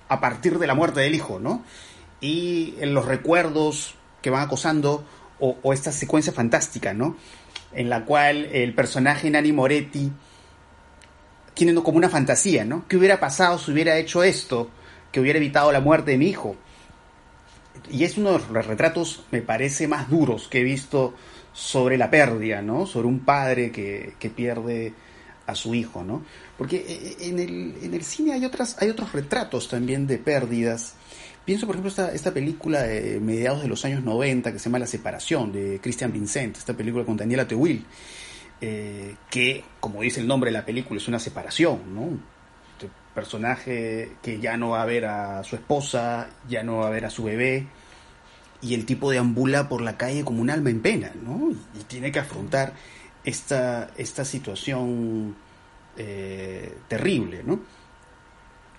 A 0.10 0.20
partir 0.20 0.60
de 0.60 0.68
la 0.68 0.76
muerte 0.76 1.00
del 1.00 1.16
hijo, 1.16 1.40
¿no? 1.40 1.64
Y 2.20 2.76
en 2.82 2.94
los 2.94 3.06
recuerdos 3.06 3.96
que 4.22 4.30
van 4.30 4.42
acosando, 4.42 5.06
o, 5.40 5.58
o 5.64 5.72
esta 5.72 5.94
secuencia 5.94 6.34
fantástica, 6.34 6.94
¿no? 6.94 7.16
En 7.72 7.90
la 7.90 8.04
cual 8.04 8.50
el 8.52 8.76
personaje 8.76 9.30
Nani 9.30 9.54
Moretti 9.54 10.12
tiene 11.54 11.74
como 11.82 11.98
una 11.98 12.10
fantasía, 12.10 12.66
¿no? 12.66 12.86
¿Qué 12.88 12.98
hubiera 12.98 13.20
pasado 13.20 13.58
si 13.58 13.72
hubiera 13.72 13.98
hecho 13.98 14.24
esto? 14.24 14.70
Que 15.12 15.20
hubiera 15.20 15.38
evitado 15.38 15.72
la 15.72 15.80
muerte 15.80 16.12
de 16.12 16.18
mi 16.18 16.28
hijo 16.28 16.56
y 17.92 18.04
es 18.04 18.18
uno 18.18 18.38
de 18.38 18.54
los 18.54 18.66
retratos, 18.66 19.24
me 19.32 19.42
parece, 19.42 19.88
más 19.88 20.10
duros 20.10 20.48
que 20.48 20.60
he 20.60 20.64
visto 20.64 21.14
sobre 21.54 21.98
la 21.98 22.10
pérdida, 22.10 22.62
¿no? 22.62 22.86
Sobre 22.86 23.08
un 23.08 23.20
padre 23.20 23.72
que, 23.72 24.32
pierde 24.36 24.94
a 25.46 25.56
su 25.56 25.76
hijo, 25.76 26.04
¿no? 26.04 26.24
Porque 26.58 26.78
eh, 26.88 27.28
en 27.28 27.40
el, 27.40 27.76
en 27.82 27.94
el 27.94 28.04
cine 28.04 28.34
hay, 28.34 28.46
otras, 28.46 28.78
hay 28.80 28.90
otros 28.90 29.12
retratos 29.12 29.68
también 29.68 30.08
de 30.08 30.18
pérdidas. 30.18 30.96
Pienso, 31.44 31.66
por 31.66 31.76
ejemplo, 31.76 31.90
esta, 31.90 32.14
esta 32.14 32.32
película 32.32 32.84
de 32.84 33.20
mediados 33.20 33.62
de 33.62 33.68
los 33.68 33.84
años 33.84 34.04
90 34.04 34.54
que 34.54 34.60
se 34.60 34.66
llama 34.66 34.80
La 34.80 34.88
Separación, 34.88 35.52
de 35.52 35.80
Christian 35.82 36.14
Vincent, 36.14 36.58
esta 36.58 36.74
película 36.74 37.04
con 37.04 37.18
Daniela 37.18 37.48
Tewill, 37.48 37.86
eh, 38.66 39.18
que, 39.30 39.62
como 39.82 40.04
dice 40.04 40.22
el 40.22 40.28
nombre 40.28 40.50
de 40.50 40.58
la 40.58 40.64
película, 40.64 40.98
es 40.98 41.10
una 41.10 41.20
separación, 41.20 41.94
¿no? 41.94 42.34
personaje 43.14 44.14
que 44.24 44.40
ya 44.40 44.56
no 44.58 44.70
va 44.70 44.82
a 44.82 44.86
ver 44.86 45.06
a 45.06 45.44
su 45.44 45.56
esposa, 45.56 46.30
ya 46.48 46.64
no 46.64 46.78
va 46.78 46.88
a 46.88 46.90
ver 46.90 47.06
a 47.06 47.10
su 47.10 47.26
bebé, 47.26 47.68
y 48.62 48.74
el 48.74 48.86
tipo 48.86 49.12
deambula 49.12 49.68
por 49.68 49.82
la 49.82 49.98
calle 49.98 50.24
como 50.24 50.42
un 50.42 50.50
alma 50.50 50.70
en 50.70 50.82
pena, 50.82 51.12
¿no? 51.22 51.52
Y 51.80 51.84
tiene 51.84 52.12
que 52.12 52.20
afrontar 52.20 52.74
esta, 53.24 53.92
esta 53.98 54.26
situación 54.26 55.36
eh, 55.98 56.76
terrible, 56.88 57.44
¿no? 57.46 57.60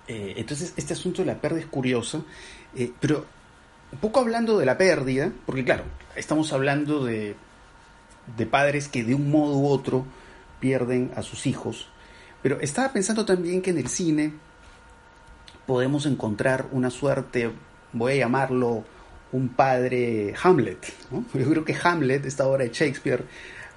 Eh, 0.08 0.34
entonces, 0.38 0.72
este 0.76 0.94
asunto 0.94 1.22
de 1.22 1.26
la 1.26 1.40
pérdida 1.40 1.60
es 1.60 1.66
curioso, 1.66 2.24
pero 3.00 3.26
un 3.92 3.98
poco 3.98 4.18
hablando 4.18 4.58
de 4.58 4.66
la 4.66 4.78
pérdida, 4.78 5.30
porque 5.46 5.64
claro, 5.64 5.84
estamos 6.16 6.52
hablando 6.52 7.04
de, 7.04 7.36
de 8.36 8.46
padres 8.46 8.88
que 8.88 9.04
de 9.04 9.14
un 9.14 9.30
modo 9.30 9.56
u 9.58 9.68
otro 9.68 10.06
pierden 10.60 11.10
a 11.16 11.22
sus 11.22 11.46
hijos, 11.46 11.88
pero 12.42 12.60
estaba 12.60 12.92
pensando 12.92 13.24
también 13.24 13.62
que 13.62 13.70
en 13.70 13.78
el 13.78 13.88
cine 13.88 14.34
podemos 15.66 16.06
encontrar 16.06 16.66
una 16.72 16.90
suerte, 16.90 17.50
voy 17.92 18.12
a 18.12 18.16
llamarlo 18.16 18.84
un 19.32 19.48
padre 19.48 20.34
Hamlet. 20.42 20.92
Yo 21.34 21.50
creo 21.50 21.64
que 21.64 21.76
Hamlet, 21.82 22.24
esta 22.26 22.46
obra 22.46 22.64
de 22.64 22.70
Shakespeare, 22.70 23.24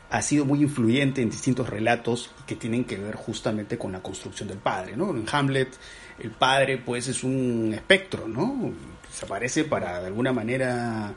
ha 0.09 0.21
sido 0.21 0.45
muy 0.45 0.61
influyente 0.61 1.21
en 1.21 1.29
distintos 1.29 1.69
relatos 1.69 2.31
que 2.45 2.55
tienen 2.55 2.85
que 2.85 2.97
ver 2.97 3.15
justamente 3.15 3.77
con 3.77 3.91
la 3.91 4.01
construcción 4.01 4.47
del 4.47 4.57
padre. 4.57 4.95
¿no? 4.95 5.09
En 5.11 5.25
Hamlet, 5.31 5.69
el 6.19 6.31
padre 6.31 6.77
pues 6.77 7.07
es 7.07 7.23
un 7.23 7.73
espectro, 7.73 8.27
¿no? 8.27 8.71
Se 9.11 9.25
aparece 9.25 9.63
para 9.63 9.99
de 9.99 10.07
alguna 10.07 10.31
manera 10.31 11.13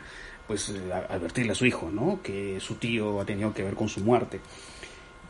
pues 0.50 0.74
advertirle 1.08 1.52
a 1.52 1.54
su 1.54 1.64
hijo, 1.64 1.92
¿no? 1.92 2.18
Que 2.24 2.58
su 2.58 2.74
tío 2.74 3.20
ha 3.20 3.24
tenido 3.24 3.54
que 3.54 3.62
ver 3.62 3.74
con 3.74 3.88
su 3.88 4.00
muerte 4.00 4.40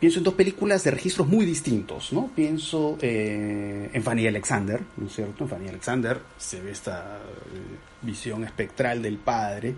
pienso 0.01 0.19
en 0.19 0.25
dos 0.25 0.35
películas 0.35 0.83
de 0.83 0.91
registros 0.91 1.29
muy 1.29 1.45
distintos, 1.45 2.13
¿no? 2.13 2.31
Pienso 2.35 2.97
eh, 3.03 3.91
en 3.93 4.03
Fanny 4.03 4.27
Alexander, 4.27 4.81
¿no 4.97 5.07
es 5.07 5.13
cierto? 5.15 5.45
En 5.45 5.51
Fanny 5.51 5.69
Alexander 5.69 6.19
se 6.39 6.63
ve 6.63 6.71
esta 6.73 7.19
eh, 7.19 7.77
visión 8.03 8.43
espectral 8.43 9.03
del 9.03 9.19
padre. 9.19 9.75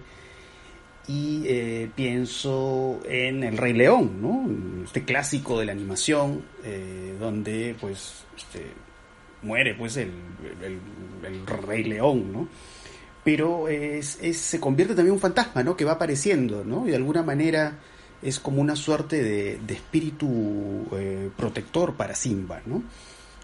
Y 1.09 1.43
eh, 1.47 1.91
pienso 1.97 3.01
en 3.05 3.43
El 3.43 3.59
Rey 3.59 3.73
León, 3.73 4.23
¿no? 4.23 4.85
Este 4.85 5.05
clásico 5.05 5.59
de 5.59 5.67
la 5.67 5.73
animación, 5.73 6.45
donde 7.19 7.75
pues 7.81 8.23
este, 8.37 8.67
muere 9.43 9.75
pues 9.75 9.97
el, 9.97 10.13
Rey 11.67 11.83
León, 11.83 12.33
¿no? 12.33 12.49
Pero 13.25 13.69
es, 13.69 14.19
se 14.33 14.61
convierte 14.61 14.95
también 14.95 15.13
en 15.13 15.15
un 15.15 15.21
fantasma, 15.21 15.63
¿no? 15.63 15.77
Que 15.77 15.85
va 15.85 15.93
apareciendo, 15.93 16.65
¿no? 16.65 16.87
Y 16.87 16.91
de 16.91 16.97
alguna 16.97 17.23
manera 17.23 17.79
es 18.21 18.39
como 18.39 18.61
una 18.61 18.77
suerte 18.77 19.23
de, 19.23 19.75
espíritu 19.75 20.87
eh, 20.93 21.31
protector 21.37 21.95
para 21.95 22.15
Simba, 22.15 22.63
¿no? 22.67 22.83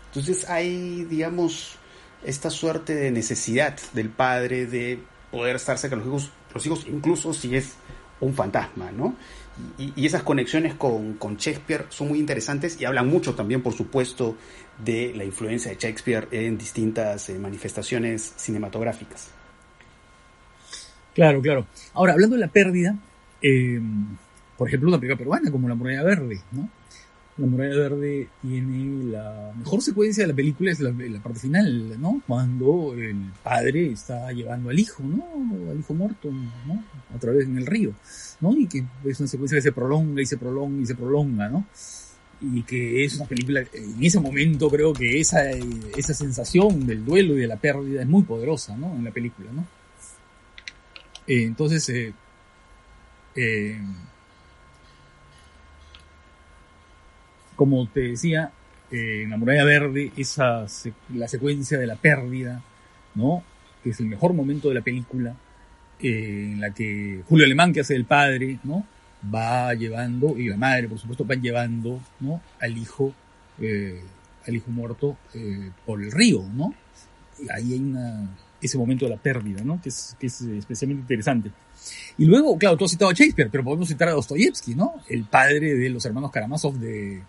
Entonces 0.07 0.49
hay, 0.49 1.05
digamos, 1.05 1.77
esta 2.25 2.51
suerte 2.51 2.95
de 2.95 3.11
necesidad 3.11 3.77
del 3.93 4.11
padre 4.11 4.67
de 4.67 5.01
poder 5.31 5.57
estar 5.57 5.79
cerca 5.79 5.97
de 5.97 6.05
los 6.05 6.09
hijos, 6.09 6.31
los 6.55 6.67
hijos 6.67 6.87
incluso 6.89 7.33
si 7.33 7.55
es 7.55 7.75
un 8.21 8.35
fantasma, 8.35 8.91
¿no? 8.91 9.15
Y, 9.77 10.07
esas 10.07 10.23
conexiones 10.23 10.75
con, 10.75 11.19
Shakespeare 11.37 11.87
son 11.89 12.09
muy 12.09 12.19
interesantes 12.21 12.81
y 12.81 12.85
hablan 12.85 13.09
mucho 13.09 13.35
también, 13.35 13.61
por 13.63 13.75
supuesto, 13.75 14.37
de 14.79 15.13
la 15.17 15.25
influencia 15.25 15.73
de 15.73 15.77
Shakespeare 15.77 16.29
en 16.31 16.57
distintas 16.57 17.29
eh, 17.29 17.39
manifestaciones 17.39 18.35
cinematográficas. 18.37 19.31
Claro, 21.19 21.43
claro. 21.43 21.67
Ahora, 21.95 22.13
hablando 22.13 22.37
de 22.37 22.43
la 22.43 22.47
pérdida, 22.47 22.97
eh, 23.43 23.81
por 24.57 24.69
ejemplo, 24.69 24.89
una 24.89 25.01
película 25.01 25.19
peruana 25.19 25.51
como 25.51 25.69
La 25.69 25.75
Muralla 25.75 26.05
Verde, 26.05 26.41
¿no? 26.53 26.69
La 27.39 27.47
Muralla 27.49 27.75
Verde 27.75 28.29
tiene 28.41 29.11
la 29.11 29.53
mejor 29.59 29.83
secuencia 29.83 30.23
de 30.23 30.29
la 30.29 30.37
película, 30.37 30.71
es 30.71 30.79
la, 30.79 30.93
parte 31.21 31.41
final, 31.41 32.01
¿no? 32.01 32.23
Cuando 32.25 32.95
el 32.95 33.17
padre 33.43 33.91
está 33.91 34.31
llevando 34.31 34.71
al 34.71 34.79
hijo, 34.79 35.03
¿no? 35.03 35.25
Al 35.73 35.81
hijo 35.81 35.93
muerto, 35.93 36.31
¿no? 36.31 36.85
A 37.13 37.19
través 37.19 37.47
en 37.47 37.59
el 37.59 37.67
río, 37.67 37.95
¿no? 38.41 38.57
Y 38.57 38.69
que 38.69 38.85
es 39.05 39.19
una 39.19 39.29
secuencia 39.29 39.59
que 39.59 39.63
se 39.63 39.73
prolonga 39.73 40.23
y 40.23 40.27
se 40.27 40.37
prolonga 40.37 40.83
y 40.83 40.87
se 40.87 40.95
prolonga, 40.95 41.49
¿no? 41.49 41.67
Y 42.41 42.63
que 42.63 43.05
es 43.05 43.17
una 43.17 43.27
película, 43.27 43.65
en 43.73 44.05
ese 44.05 44.21
momento 44.21 44.71
creo 44.71 44.93
que 44.93 45.19
esa, 45.19 45.51
esa 45.51 46.15
sensación 46.15 46.87
del 46.87 47.05
duelo 47.05 47.37
y 47.37 47.41
de 47.41 47.49
la 47.49 47.57
pérdida 47.57 48.03
es 48.03 48.09
muy 48.09 48.23
poderosa, 48.23 48.77
¿no? 48.77 48.95
En 48.95 49.03
la 49.03 49.11
película, 49.11 49.51
¿no? 49.53 49.78
Eh, 51.29 51.45
entonces, 51.45 51.89
eh, 51.91 52.13
Eh, 53.37 53.79
como 57.55 57.87
te 57.89 58.01
decía, 58.01 58.51
en 58.91 59.31
la 59.31 59.37
muralla 59.37 59.65
verde, 59.65 60.13
esa 60.17 60.67
la 61.15 61.29
secuencia 61.29 61.79
de 61.79 61.87
la 61.87 61.97
pérdida, 61.97 62.63
¿no? 63.15 63.45
Que 63.85 63.91
es 63.91 64.01
el 64.01 64.07
mejor 64.07 64.33
momento 64.33 64.69
de 64.69 64.75
la 64.75 64.81
película, 64.81 65.37
en 66.01 66.61
la 66.61 66.73
que 66.75 67.23
Julio 67.29 67.45
Alemán, 67.47 67.73
que 67.73 67.81
hace 67.81 67.95
el 67.95 68.07
padre, 68.07 68.59
¿no? 68.65 68.85
Va 69.33 69.73
llevando, 69.75 70.37
y 70.39 70.49
la 70.49 70.57
madre, 70.57 70.89
por 70.89 70.99
supuesto, 70.99 71.25
van 71.25 71.43
llevando, 71.43 72.01
¿no? 72.21 72.41
Al 72.61 72.77
hijo, 72.77 73.15
al 74.47 74.57
hijo 74.57 74.71
muerto 74.71 75.17
por 75.87 76.03
el 76.03 76.11
río, 76.11 76.43
¿no? 76.55 76.75
Y 77.41 77.51
ahí 77.51 77.73
hay 77.75 77.81
una, 77.81 78.29
ese 78.61 78.79
momento 78.79 79.05
de 79.05 79.13
la 79.13 79.17
pérdida, 79.17 79.63
¿no? 79.63 79.81
Que 79.81 79.89
es, 79.89 80.17
que 80.19 80.27
es 80.27 80.41
especialmente 80.41 81.03
interesante. 81.03 81.51
Y 82.17 82.25
luego, 82.25 82.59
claro, 82.59 82.77
tú 82.77 82.85
has 82.85 82.91
citado 82.91 83.11
a 83.11 83.15
Shakespeare, 83.15 83.49
pero 83.51 83.65
podemos 83.65 83.89
citar 83.89 84.09
a 84.09 84.13
Dostoyevsky, 84.13 84.75
¿no? 84.75 84.95
El 85.09 85.25
padre 85.25 85.75
de 85.75 85.89
los 85.91 86.05
hermanos 86.05 86.31
Karamazov 86.31 86.75
de, 86.75 87.23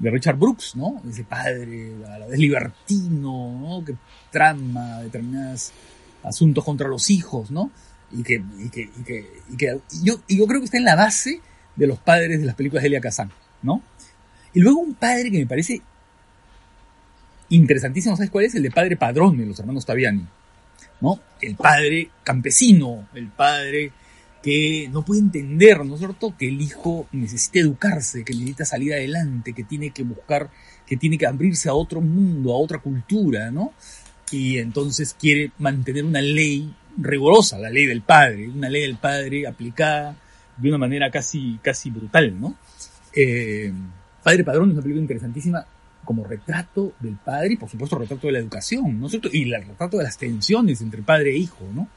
Richard 0.00 0.36
Brooks, 0.36 0.76
¿no? 0.76 1.02
Ese 1.08 1.24
padre, 1.24 1.92
a 2.06 2.18
la 2.18 2.26
vez 2.26 2.38
libertino, 2.38 3.58
¿no? 3.58 3.84
Que 3.84 3.94
trama 4.30 5.00
determinados 5.00 5.72
asuntos 6.22 6.64
contra 6.64 6.88
los 6.88 7.10
hijos, 7.10 7.50
¿no? 7.50 7.70
Y 8.12 8.22
que, 8.22 8.42
y 8.58 8.68
que, 8.68 8.80
y 8.82 9.04
que, 9.04 9.30
y 9.50 9.56
que 9.56 9.80
yo, 10.02 10.20
y 10.26 10.38
yo 10.38 10.46
creo 10.46 10.60
que 10.60 10.66
está 10.66 10.78
en 10.78 10.84
la 10.84 10.96
base 10.96 11.40
de 11.76 11.86
los 11.86 11.98
padres 11.98 12.40
de 12.40 12.46
las 12.46 12.54
películas 12.54 12.82
de 12.82 12.88
Elia 12.88 13.00
Kazan, 13.00 13.30
¿no? 13.62 13.82
Y 14.52 14.60
luego 14.60 14.80
un 14.80 14.94
padre 14.94 15.30
que 15.30 15.38
me 15.38 15.46
parece 15.46 15.80
interesantísimo, 17.50 18.16
¿sabes 18.16 18.30
cuál 18.30 18.46
es? 18.46 18.54
El 18.54 18.62
de 18.62 18.70
padre 18.70 18.96
padrón 18.96 19.36
de 19.36 19.46
los 19.46 19.58
hermanos 19.58 19.86
Taviani, 19.86 20.26
¿no? 21.00 21.20
El 21.40 21.56
padre 21.56 22.10
campesino, 22.22 23.08
el 23.14 23.28
padre 23.28 23.92
que 24.42 24.88
no 24.90 25.04
puede 25.04 25.20
entender, 25.20 25.84
¿no 25.84 25.94
es 25.94 26.00
cierto?, 26.00 26.34
que 26.38 26.48
el 26.48 26.60
hijo 26.60 27.06
necesita 27.12 27.60
educarse, 27.60 28.24
que 28.24 28.32
necesita 28.32 28.64
salir 28.64 28.94
adelante, 28.94 29.52
que 29.52 29.64
tiene 29.64 29.90
que 29.90 30.02
buscar, 30.02 30.50
que 30.86 30.96
tiene 30.96 31.18
que 31.18 31.26
abrirse 31.26 31.68
a 31.68 31.74
otro 31.74 32.00
mundo, 32.00 32.52
a 32.52 32.58
otra 32.58 32.78
cultura, 32.78 33.50
¿no? 33.50 33.72
Y 34.30 34.58
entonces 34.58 35.14
quiere 35.18 35.52
mantener 35.58 36.04
una 36.04 36.22
ley 36.22 36.74
rigurosa, 36.96 37.58
la 37.58 37.70
ley 37.70 37.86
del 37.86 38.02
padre, 38.02 38.48
una 38.48 38.68
ley 38.68 38.82
del 38.82 38.96
padre 38.96 39.46
aplicada 39.46 40.16
de 40.56 40.68
una 40.68 40.78
manera 40.78 41.10
casi, 41.10 41.58
casi 41.62 41.90
brutal, 41.90 42.40
¿no? 42.40 42.56
Eh, 43.14 43.72
padre 44.22 44.44
Padrón 44.44 44.68
es 44.68 44.74
una 44.74 44.82
película 44.82 45.02
interesantísima 45.02 45.66
como 46.04 46.24
retrato 46.24 46.92
del 47.00 47.16
padre 47.16 47.54
y 47.54 47.56
por 47.56 47.68
supuesto 47.68 47.98
retrato 47.98 48.26
de 48.26 48.34
la 48.34 48.38
educación, 48.38 48.98
¿no 48.98 49.06
es 49.06 49.12
cierto? 49.12 49.28
Y 49.32 49.52
el 49.52 49.64
retrato 49.64 49.98
de 49.98 50.04
las 50.04 50.18
tensiones 50.18 50.80
entre 50.80 51.02
padre 51.02 51.32
e 51.32 51.36
hijo, 51.36 51.64
¿no? 51.72 51.88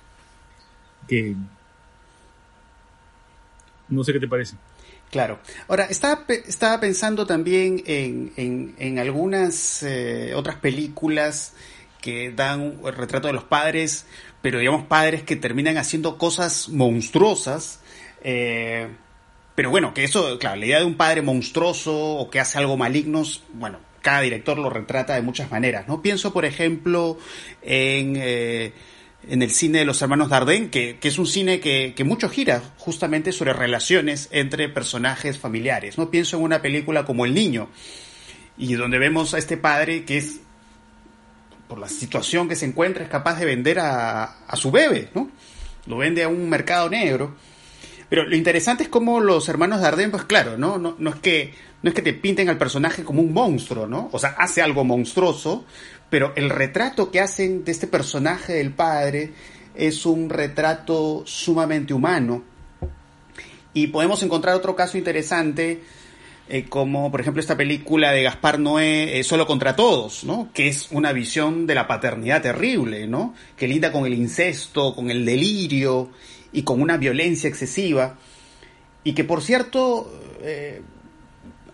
Que, 1.08 1.36
no 3.90 4.04
sé 4.04 4.14
qué 4.14 4.20
te 4.20 4.28
parece. 4.28 4.56
Claro. 5.12 5.40
Ahora, 5.68 5.86
estaba, 5.86 6.26
estaba 6.28 6.80
pensando 6.80 7.28
también 7.28 7.84
en, 7.86 8.34
en, 8.78 9.00
algunas 9.00 9.84
eh, 9.84 10.34
otras 10.36 10.56
películas 10.56 11.54
que 12.02 12.32
dan 12.32 12.80
el 12.84 12.96
retrato 12.96 13.28
de 13.28 13.34
los 13.34 13.44
padres, 13.44 14.08
pero 14.42 14.58
digamos 14.58 14.88
padres 14.88 15.22
que 15.22 15.36
terminan 15.36 15.78
haciendo 15.78 16.18
cosas 16.18 16.68
monstruosas. 16.70 17.80
Eh, 18.24 18.88
pero 19.54 19.70
bueno, 19.70 19.94
que 19.94 20.04
eso, 20.04 20.40
claro, 20.40 20.56
la 20.56 20.66
idea 20.66 20.80
de 20.80 20.86
un 20.86 20.96
padre 20.98 21.22
monstruoso 21.22 21.96
o 21.96 22.30
que 22.32 22.40
hace 22.40 22.58
algo 22.58 22.76
maligno, 22.76 23.22
bueno, 23.54 23.78
cada 24.04 24.22
director 24.22 24.60
lo 24.60 24.70
retrata 24.70 25.16
de 25.16 25.24
muchas 25.24 25.50
maneras, 25.50 25.88
¿no? 25.88 26.04
Pienso, 26.04 26.32
por 26.32 26.46
ejemplo, 26.46 27.18
en... 27.64 28.16
Eh, 28.18 28.74
en 29.26 29.42
el 29.42 29.52
cine 29.52 29.80
de 29.80 29.86
los 29.86 30.02
hermanos 30.02 30.28
Dardenne, 30.28 30.70
que, 30.70 30.98
que 31.00 31.08
es 31.08 31.18
un 31.18 31.26
cine 31.26 31.62
que, 31.62 31.94
que, 31.96 32.04
mucho 32.04 32.28
gira 32.28 32.62
justamente 32.78 33.32
sobre 33.32 33.54
relaciones 33.54 34.28
entre 34.34 34.68
personajes 34.68 35.40
familiares. 35.40 35.98
¿no? 35.98 36.12
Pienso 36.12 36.36
en 36.36 36.44
una 36.44 36.62
película 36.62 37.06
como 37.06 37.24
El 37.24 37.34
Niño, 37.34 37.70
y 38.58 38.74
donde 38.74 39.00
vemos 39.00 39.34
a 39.34 39.38
este 39.38 39.56
padre 39.56 40.04
que 40.04 40.18
es, 40.18 40.42
por 41.68 41.80
la 41.80 41.88
situación 41.88 42.50
que 42.50 42.56
se 42.58 42.66
encuentra, 42.66 43.04
es 43.04 43.10
capaz 43.10 43.40
de 43.40 43.46
vender 43.46 43.80
a, 43.80 44.46
a 44.46 44.56
su 44.58 44.72
bebé, 44.72 45.10
¿no? 45.16 45.32
Lo 45.86 45.98
vende 45.98 46.24
a 46.24 46.28
un 46.28 46.50
mercado 46.50 46.90
negro. 46.90 47.36
Pero 48.14 48.28
lo 48.28 48.36
interesante 48.36 48.84
es 48.84 48.90
cómo 48.90 49.20
los 49.20 49.50
hermanos 49.50 49.82
Dardenne, 49.82 50.12
pues 50.12 50.26
claro, 50.26 50.56
¿no? 50.56 50.78
No, 50.78 50.96
no, 51.00 51.10
es 51.10 51.16
que, 51.16 51.52
no 51.82 51.90
es 51.90 51.96
que 51.96 52.04
te 52.04 52.14
pinten 52.14 52.48
al 52.48 52.60
personaje 52.60 53.04
como 53.04 53.24
un 53.24 53.34
monstruo, 53.34 53.88
¿no? 53.88 54.10
O 54.12 54.20
sea, 54.20 54.36
hace 54.38 54.62
algo 54.62 54.84
monstruoso, 54.84 55.66
pero 56.12 56.32
el 56.36 56.52
retrato 56.52 57.10
que 57.10 57.20
hacen 57.20 57.66
de 57.66 57.72
este 57.72 57.88
personaje 57.88 58.54
del 58.54 58.70
padre 58.70 59.32
es 59.74 60.06
un 60.06 60.30
retrato 60.30 61.24
sumamente 61.26 61.96
humano. 61.96 62.44
Y 63.74 63.88
podemos 63.88 64.22
encontrar 64.22 64.54
otro 64.54 64.76
caso 64.76 65.00
interesante, 65.00 65.82
eh, 66.50 66.66
como 66.70 67.10
por 67.10 67.20
ejemplo 67.20 67.40
esta 67.40 67.58
película 67.58 68.12
de 68.12 68.22
Gaspar 68.22 68.60
Noé, 68.60 69.18
eh, 69.18 69.24
Solo 69.24 69.48
contra 69.48 69.76
Todos, 69.76 70.24
¿no? 70.24 70.50
que 70.54 70.68
es 70.68 70.90
una 70.92 71.14
visión 71.14 71.66
de 71.66 71.74
la 71.74 71.88
paternidad 71.88 72.44
terrible, 72.44 73.08
¿no? 73.08 73.34
que 73.58 73.68
linda 73.68 73.92
con 73.92 74.06
el 74.06 74.14
incesto, 74.14 74.94
con 74.94 75.10
el 75.10 75.26
delirio 75.26 76.12
y 76.54 76.64
con 76.64 76.82
una 76.82 76.98
violencia 76.98 77.50
excesiva. 77.50 78.16
Y 79.04 79.14
que 79.14 79.24
por 79.24 79.42
cierto, 79.42 80.10
eh, 80.42 80.82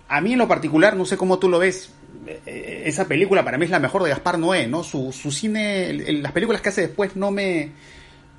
a 0.08 0.22
mí 0.22 0.34
en 0.34 0.40
lo 0.40 0.48
particular, 0.48 0.96
no 0.96 1.06
sé 1.06 1.18
cómo 1.18 1.38
tú 1.38 1.50
lo 1.50 1.60
ves, 1.60 1.92
eh, 2.26 2.84
esa 2.86 3.08
película 3.08 3.44
para 3.44 3.58
mí 3.58 3.66
es 3.66 3.72
la 3.72 3.80
mejor 3.80 4.04
de 4.04 4.10
Gaspar 4.10 4.40
Noé, 4.40 4.68
¿no? 4.68 4.84
Su, 4.84 5.12
su 5.12 5.32
cine, 5.32 5.94
las 5.94 6.32
películas 6.32 6.62
que 6.62 6.70
hace 6.70 6.82
después 6.82 7.16
no 7.16 7.30
me, 7.30 7.72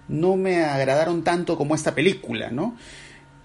no 0.09 0.37
me 0.37 0.64
agradaron 0.64 1.22
tanto 1.22 1.57
como 1.57 1.74
esta 1.74 1.94
película, 1.94 2.50
¿no? 2.50 2.76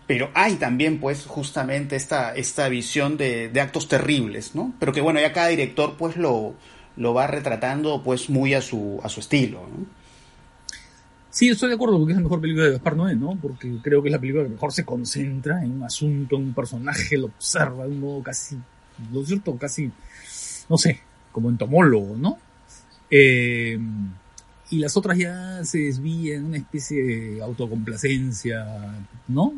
Pero 0.08 0.30
hay 0.36 0.56
también, 0.56 1.00
pues, 1.00 1.26
justamente 1.26 1.96
esta, 1.96 2.36
esta 2.36 2.70
visión 2.70 3.18
de, 3.18 3.52
actos 3.60 3.88
terribles, 3.88 4.54
¿no? 4.54 4.74
Pero 4.80 4.94
que, 4.94 5.02
bueno, 5.02 5.20
ya 5.20 5.34
cada 5.34 5.48
director, 5.48 5.96
pues, 5.98 6.16
lo, 6.16 6.54
lo 6.96 7.14
va 7.14 7.26
retratando, 7.28 8.04
pues, 8.04 8.30
muy 8.30 8.54
a 8.54 8.62
su, 8.62 9.00
a 9.04 9.10
su 9.10 9.20
estilo, 9.20 9.68
¿no? 9.68 10.05
Sí, 11.36 11.50
estoy 11.50 11.68
de 11.68 11.76
acuerdo 11.76 11.98
porque 11.98 12.14
es 12.14 12.18
la 12.18 12.24
mejor 12.24 12.40
película 12.40 12.64
de 12.64 12.72
Gaspar 12.72 12.96
Noé, 12.96 13.14
¿no? 13.14 13.38
Porque 13.42 13.70
creo 13.84 14.02
que 14.02 14.08
es 14.08 14.14
la 14.14 14.22
película 14.22 14.46
que 14.46 14.52
mejor 14.52 14.72
se 14.72 14.86
concentra 14.86 15.62
en 15.62 15.72
un 15.72 15.84
asunto, 15.84 16.38
en 16.38 16.44
un 16.44 16.54
personaje, 16.54 17.18
lo 17.18 17.26
observa 17.26 17.84
de 17.84 17.92
un 17.92 18.00
modo 18.00 18.24
casi, 18.24 18.58
¿no 19.12 19.20
es 19.20 19.28
cierto? 19.28 19.58
Casi 19.58 19.92
no 20.70 20.78
sé, 20.78 21.02
como 21.34 21.50
entomólogo, 21.50 22.16
¿no? 22.16 22.38
Eh, 23.12 23.78
y 24.70 24.80
las 24.80 24.96
otras 24.96 25.18
ya 25.18 25.60
se 25.66 25.80
desvían 25.80 26.38
en 26.38 26.46
una 26.46 26.58
especie 26.58 27.04
de 27.04 27.42
autocomplacencia, 27.42 28.66
¿no? 29.28 29.54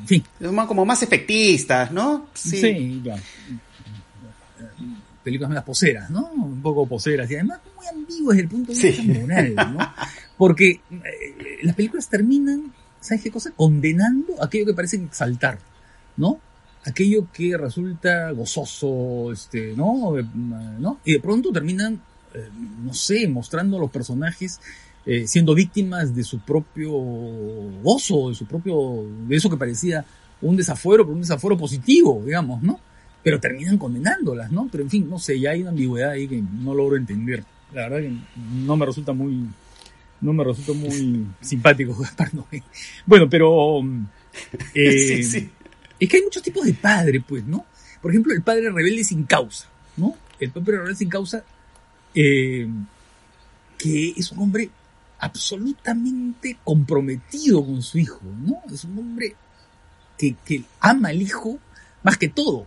En 0.00 0.06
fin. 0.06 0.24
Como 0.66 0.86
más 0.86 1.02
efectistas, 1.02 1.92
¿no? 1.92 2.28
Sí, 2.32 2.56
sí 2.56 3.00
claro. 3.02 3.22
Películas 5.22 5.50
más 5.50 5.62
poseras, 5.62 6.08
¿no? 6.08 6.30
Un 6.32 6.62
poco 6.62 6.86
poseras 6.86 7.30
y 7.30 7.34
además 7.34 7.60
muy 7.76 7.86
ambiguas 7.86 8.36
desde 8.38 8.42
el 8.44 8.48
punto 8.48 8.72
de 8.72 8.90
vista 8.90 9.20
moral, 9.20 9.54
¿no? 9.54 9.94
Porque 10.42 10.80
eh, 10.90 11.58
las 11.62 11.76
películas 11.76 12.08
terminan, 12.08 12.72
¿sabes 13.00 13.22
qué 13.22 13.30
cosa? 13.30 13.52
Condenando 13.54 14.42
aquello 14.42 14.66
que 14.66 14.74
parece 14.74 14.96
exaltar, 14.96 15.60
¿no? 16.16 16.40
aquello 16.84 17.28
que 17.32 17.56
resulta 17.56 18.32
gozoso, 18.32 19.30
este, 19.30 19.72
¿no? 19.76 20.16
¿no? 20.80 20.98
Y 21.04 21.12
de 21.12 21.20
pronto 21.20 21.52
terminan, 21.52 22.00
eh, 22.34 22.48
no 22.82 22.92
sé, 22.92 23.28
mostrando 23.28 23.76
a 23.76 23.80
los 23.82 23.90
personajes 23.92 24.58
eh, 25.06 25.28
siendo 25.28 25.54
víctimas 25.54 26.12
de 26.12 26.24
su 26.24 26.40
propio 26.40 26.90
gozo, 26.90 28.30
de 28.30 28.34
su 28.34 28.44
propio, 28.44 29.04
de 29.28 29.36
eso 29.36 29.48
que 29.48 29.56
parecía 29.56 30.04
un 30.40 30.56
desafuero, 30.56 31.04
pero 31.04 31.14
un 31.14 31.20
desafuero 31.20 31.56
positivo, 31.56 32.20
digamos, 32.26 32.60
¿no? 32.64 32.80
Pero 33.22 33.38
terminan 33.38 33.78
condenándolas, 33.78 34.50
¿no? 34.50 34.68
Pero 34.72 34.82
en 34.82 34.90
fin, 34.90 35.08
no 35.08 35.20
sé, 35.20 35.38
ya 35.38 35.50
hay 35.50 35.60
una 35.60 35.70
ambigüedad 35.70 36.10
ahí 36.10 36.26
que 36.26 36.42
no 36.42 36.74
logro 36.74 36.96
entender. 36.96 37.44
La 37.72 37.88
verdad 37.88 37.98
que 38.00 38.16
no 38.66 38.76
me 38.76 38.86
resulta 38.86 39.12
muy, 39.12 39.46
no 40.22 40.32
me 40.32 40.44
resulta 40.44 40.72
muy 40.72 41.26
simpático 41.40 41.94
Gaspar 42.00 42.34
Noé. 42.34 42.62
Bueno, 43.04 43.28
pero... 43.28 43.82
Eh, 44.74 44.98
sí, 44.98 45.24
sí. 45.24 45.50
Es 46.00 46.08
que 46.08 46.16
hay 46.16 46.22
muchos 46.22 46.42
tipos 46.42 46.64
de 46.64 46.72
padre, 46.72 47.20
pues, 47.20 47.44
¿no? 47.44 47.66
Por 48.00 48.10
ejemplo, 48.10 48.32
el 48.32 48.40
padre 48.40 48.70
rebelde 48.70 49.04
sin 49.04 49.24
causa, 49.24 49.68
¿no? 49.98 50.16
El 50.40 50.50
padre 50.50 50.78
rebelde 50.78 50.96
sin 50.96 51.10
causa, 51.10 51.44
eh, 52.14 52.66
que 53.76 54.14
es 54.16 54.32
un 54.32 54.38
hombre 54.38 54.70
absolutamente 55.18 56.56
comprometido 56.64 57.62
con 57.62 57.82
su 57.82 57.98
hijo, 57.98 58.22
¿no? 58.24 58.62
Es 58.72 58.84
un 58.84 58.98
hombre 58.98 59.36
que, 60.16 60.34
que 60.46 60.64
ama 60.80 61.10
al 61.10 61.20
hijo 61.20 61.58
más 62.02 62.16
que 62.16 62.30
todo, 62.30 62.66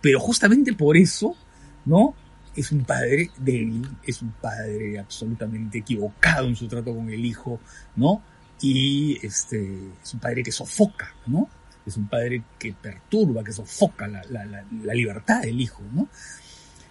pero 0.00 0.18
justamente 0.18 0.72
por 0.72 0.96
eso, 0.96 1.36
¿no? 1.84 2.14
Es 2.54 2.70
un 2.72 2.84
padre 2.84 3.30
débil, 3.38 3.88
es 4.04 4.20
un 4.22 4.32
padre 4.32 4.98
absolutamente 4.98 5.78
equivocado 5.78 6.46
en 6.46 6.56
su 6.56 6.68
trato 6.68 6.94
con 6.94 7.08
el 7.08 7.24
hijo, 7.24 7.60
¿no? 7.96 8.22
Y 8.60 9.18
este, 9.24 9.90
es 10.02 10.14
un 10.14 10.20
padre 10.20 10.42
que 10.42 10.52
sofoca, 10.52 11.14
¿no? 11.26 11.48
es 11.86 11.96
un 11.96 12.08
padre 12.08 12.42
que 12.58 12.72
perturba, 12.72 13.42
que 13.42 13.52
sofoca 13.52 14.06
la, 14.06 14.22
la, 14.28 14.94
libertad 14.94 15.42
del 15.42 15.60
hijo, 15.60 15.82
¿no? 15.92 16.08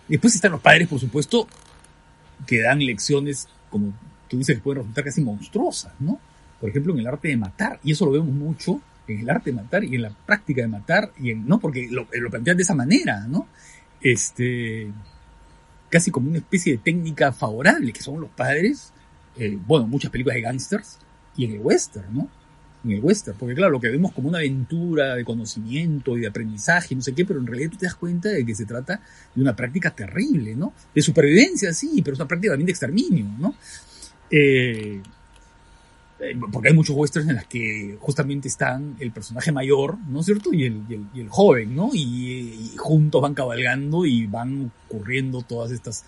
Después 0.08 0.36
están 0.36 0.52
los 0.52 0.62
padres, 0.62 0.88
por 0.88 1.00
supuesto, 1.00 1.47
que 2.45 2.62
dan 2.62 2.80
lecciones, 2.80 3.47
como 3.69 3.93
tú 4.28 4.38
dices, 4.38 4.58
que 4.58 4.62
pueden 4.62 4.82
resultar 4.82 5.06
casi 5.06 5.21
monstruosas, 5.21 5.93
¿no? 6.00 6.19
Por 6.60 6.69
ejemplo, 6.69 6.93
en 6.93 7.00
el 7.00 7.08
arte 7.08 7.30
de 7.30 7.38
matar, 7.38 7.80
y 7.84 7.91
eso 7.91 8.06
lo 8.06 8.12
vemos 8.12 8.30
mucho 8.30 8.82
en 9.08 9.19
el 9.21 9.30
arte 9.30 9.52
de 9.52 9.56
matar 9.56 9.84
y 9.84 9.95
en 9.95 10.02
la 10.04 10.10
práctica 10.10 10.62
de 10.62 10.67
matar, 10.67 11.12
y 11.19 11.32
en, 11.32 11.47
no 11.47 11.60
porque 11.60 11.88
lo, 11.89 12.08
lo 12.12 12.30
plantean 12.30 12.58
de 12.58 12.63
esa 12.63 12.76
manera, 12.76 13.26
¿no? 13.28 13.47
Este, 14.02 14.91
casi 15.91 16.10
como 16.10 16.30
una 16.30 16.39
especie 16.39 16.73
de 16.73 16.77
técnica 16.80 17.32
favorable, 17.32 17.93
que 17.93 18.01
son 18.01 18.19
los 18.19 18.30
padres, 18.32 18.91
eh, 19.38 19.58
bueno, 19.67 19.86
muchas 19.86 20.10
películas 20.10 20.36
de 20.36 20.41
gángsters, 20.41 20.97
y 21.36 21.45
en 21.45 21.51
el 21.51 21.60
western, 21.60 22.13
¿no? 22.13 22.30
En 22.84 22.91
el 22.91 22.99
western, 23.01 23.38
porque 23.38 23.54
claro, 23.54 23.71
lo 23.73 23.80
que 23.80 23.89
vemos 23.89 24.12
como 24.12 24.30
una 24.30 24.39
aventura 24.39 25.15
de 25.15 25.23
conocimiento 25.23 26.17
y 26.17 26.21
de 26.21 26.27
aprendizaje, 26.27 26.95
no 26.95 27.01
sé 27.01 27.13
qué, 27.13 27.25
pero 27.25 27.39
en 27.39 27.45
realidad 27.45 27.71
tú 27.71 27.77
te 27.77 27.86
das 27.86 27.95
cuenta 27.95 28.30
de 28.30 28.43
que 28.45 28.56
se 28.56 28.65
trata 28.65 29.01
de 29.36 29.41
una 29.41 29.56
práctica 29.56 29.91
terrible, 29.91 30.56
¿no? 30.56 30.73
De 30.95 31.01
supervivencia, 31.01 31.73
sí, 31.73 32.01
pero 32.04 32.13
es 32.13 32.19
una 32.19 32.27
práctica 32.27 32.54
también 32.54 32.65
de 32.67 32.71
exterminio, 32.71 33.25
¿no? 33.38 33.54
Eh, 34.32 35.01
porque 36.51 36.69
hay 36.69 36.73
muchos 36.73 36.95
westerns 36.95 37.29
en 37.29 37.36
las 37.36 37.45
que 37.45 37.97
justamente 37.99 38.47
están 38.47 38.95
el 38.99 39.12
personaje 39.12 39.51
mayor, 39.51 39.97
¿no 40.07 40.19
es 40.19 40.25
cierto? 40.25 40.53
Y 40.53 40.65
el, 40.65 41.29
joven, 41.29 41.75
¿no? 41.75 41.89
Y, 41.93 42.73
juntos 42.77 43.21
van 43.21 43.34
cabalgando 43.34 44.05
y 44.05 44.27
van 44.27 44.71
ocurriendo 44.88 45.41
todas 45.41 45.71
estas, 45.71 46.05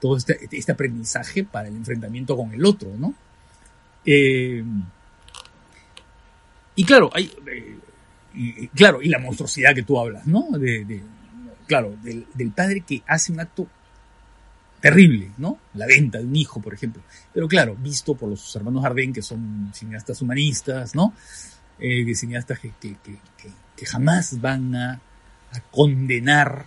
todo 0.00 0.16
este, 0.16 0.38
este 0.52 0.72
aprendizaje 0.72 1.44
para 1.44 1.68
el 1.68 1.76
enfrentamiento 1.76 2.36
con 2.36 2.52
el 2.52 2.64
otro, 2.64 2.90
¿no? 2.98 3.14
Eh, 4.04 4.62
y 6.76 6.84
claro, 6.84 7.10
hay, 7.14 7.30
eh, 8.36 8.68
claro, 8.74 9.00
y 9.00 9.08
la 9.08 9.18
monstruosidad 9.18 9.74
que 9.74 9.82
tú 9.82 9.98
hablas, 9.98 10.26
¿no? 10.26 10.50
De, 10.58 11.00
claro, 11.66 11.96
del 12.02 12.52
padre 12.54 12.82
que 12.82 13.02
hace 13.06 13.32
un 13.32 13.40
acto 13.40 13.66
terrible, 14.84 15.30
¿no? 15.38 15.56
La 15.72 15.86
venta 15.86 16.18
de 16.18 16.26
un 16.26 16.36
hijo, 16.36 16.60
por 16.60 16.74
ejemplo. 16.74 17.00
Pero 17.32 17.48
claro, 17.48 17.74
visto 17.74 18.14
por 18.14 18.28
los 18.28 18.54
hermanos 18.54 18.84
Arden, 18.84 19.14
que 19.14 19.22
son 19.22 19.70
cineastas 19.72 20.20
humanistas, 20.20 20.94
¿no? 20.94 21.14
Eh, 21.78 22.14
cineastas 22.14 22.58
que, 22.58 22.70
que, 22.78 22.94
que, 23.02 23.18
que, 23.74 23.86
jamás 23.86 24.38
van 24.42 24.76
a, 24.76 24.92
a, 25.52 25.60
condenar, 25.70 26.66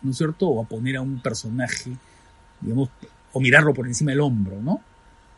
¿no 0.00 0.12
es 0.12 0.16
cierto? 0.16 0.48
O 0.48 0.62
a 0.62 0.66
poner 0.66 0.96
a 0.96 1.02
un 1.02 1.20
personaje, 1.20 1.90
digamos, 2.62 2.88
o 3.30 3.40
mirarlo 3.42 3.74
por 3.74 3.86
encima 3.86 4.12
del 4.12 4.22
hombro, 4.22 4.62
¿no? 4.62 4.80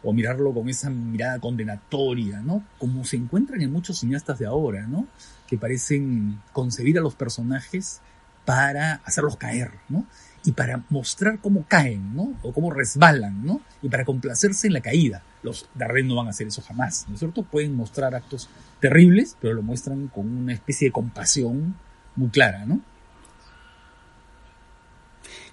O 0.04 0.12
mirarlo 0.12 0.54
con 0.54 0.68
esa 0.68 0.90
mirada 0.90 1.40
condenatoria, 1.40 2.38
¿no? 2.38 2.64
Como 2.78 3.04
se 3.04 3.16
encuentran 3.16 3.62
en 3.62 3.72
muchos 3.72 3.98
cineastas 3.98 4.38
de 4.38 4.46
ahora, 4.46 4.86
¿no? 4.86 5.08
Que 5.48 5.58
parecen 5.58 6.40
concebir 6.52 6.98
a 6.98 7.00
los 7.00 7.16
personajes 7.16 8.00
para 8.44 9.00
hacerlos 9.04 9.36
caer, 9.36 9.72
¿no? 9.88 10.06
Y 10.44 10.52
para 10.52 10.82
mostrar 10.90 11.38
cómo 11.40 11.64
caen, 11.68 12.14
¿no? 12.14 12.34
O 12.42 12.52
cómo 12.52 12.70
resbalan, 12.70 13.44
¿no? 13.44 13.60
Y 13.80 13.88
para 13.88 14.04
complacerse 14.04 14.66
en 14.66 14.72
la 14.72 14.80
caída. 14.80 15.22
Los 15.42 15.68
Darren 15.74 16.08
no 16.08 16.16
van 16.16 16.26
a 16.26 16.30
hacer 16.30 16.46
eso 16.46 16.62
jamás, 16.62 17.06
¿no 17.08 17.14
es 17.14 17.20
cierto? 17.20 17.42
Pueden 17.42 17.76
mostrar 17.76 18.14
actos 18.14 18.48
terribles, 18.80 19.36
pero 19.40 19.54
lo 19.54 19.62
muestran 19.62 20.08
con 20.08 20.28
una 20.28 20.52
especie 20.52 20.88
de 20.88 20.92
compasión 20.92 21.76
muy 22.16 22.28
clara, 22.30 22.66
¿no? 22.66 22.80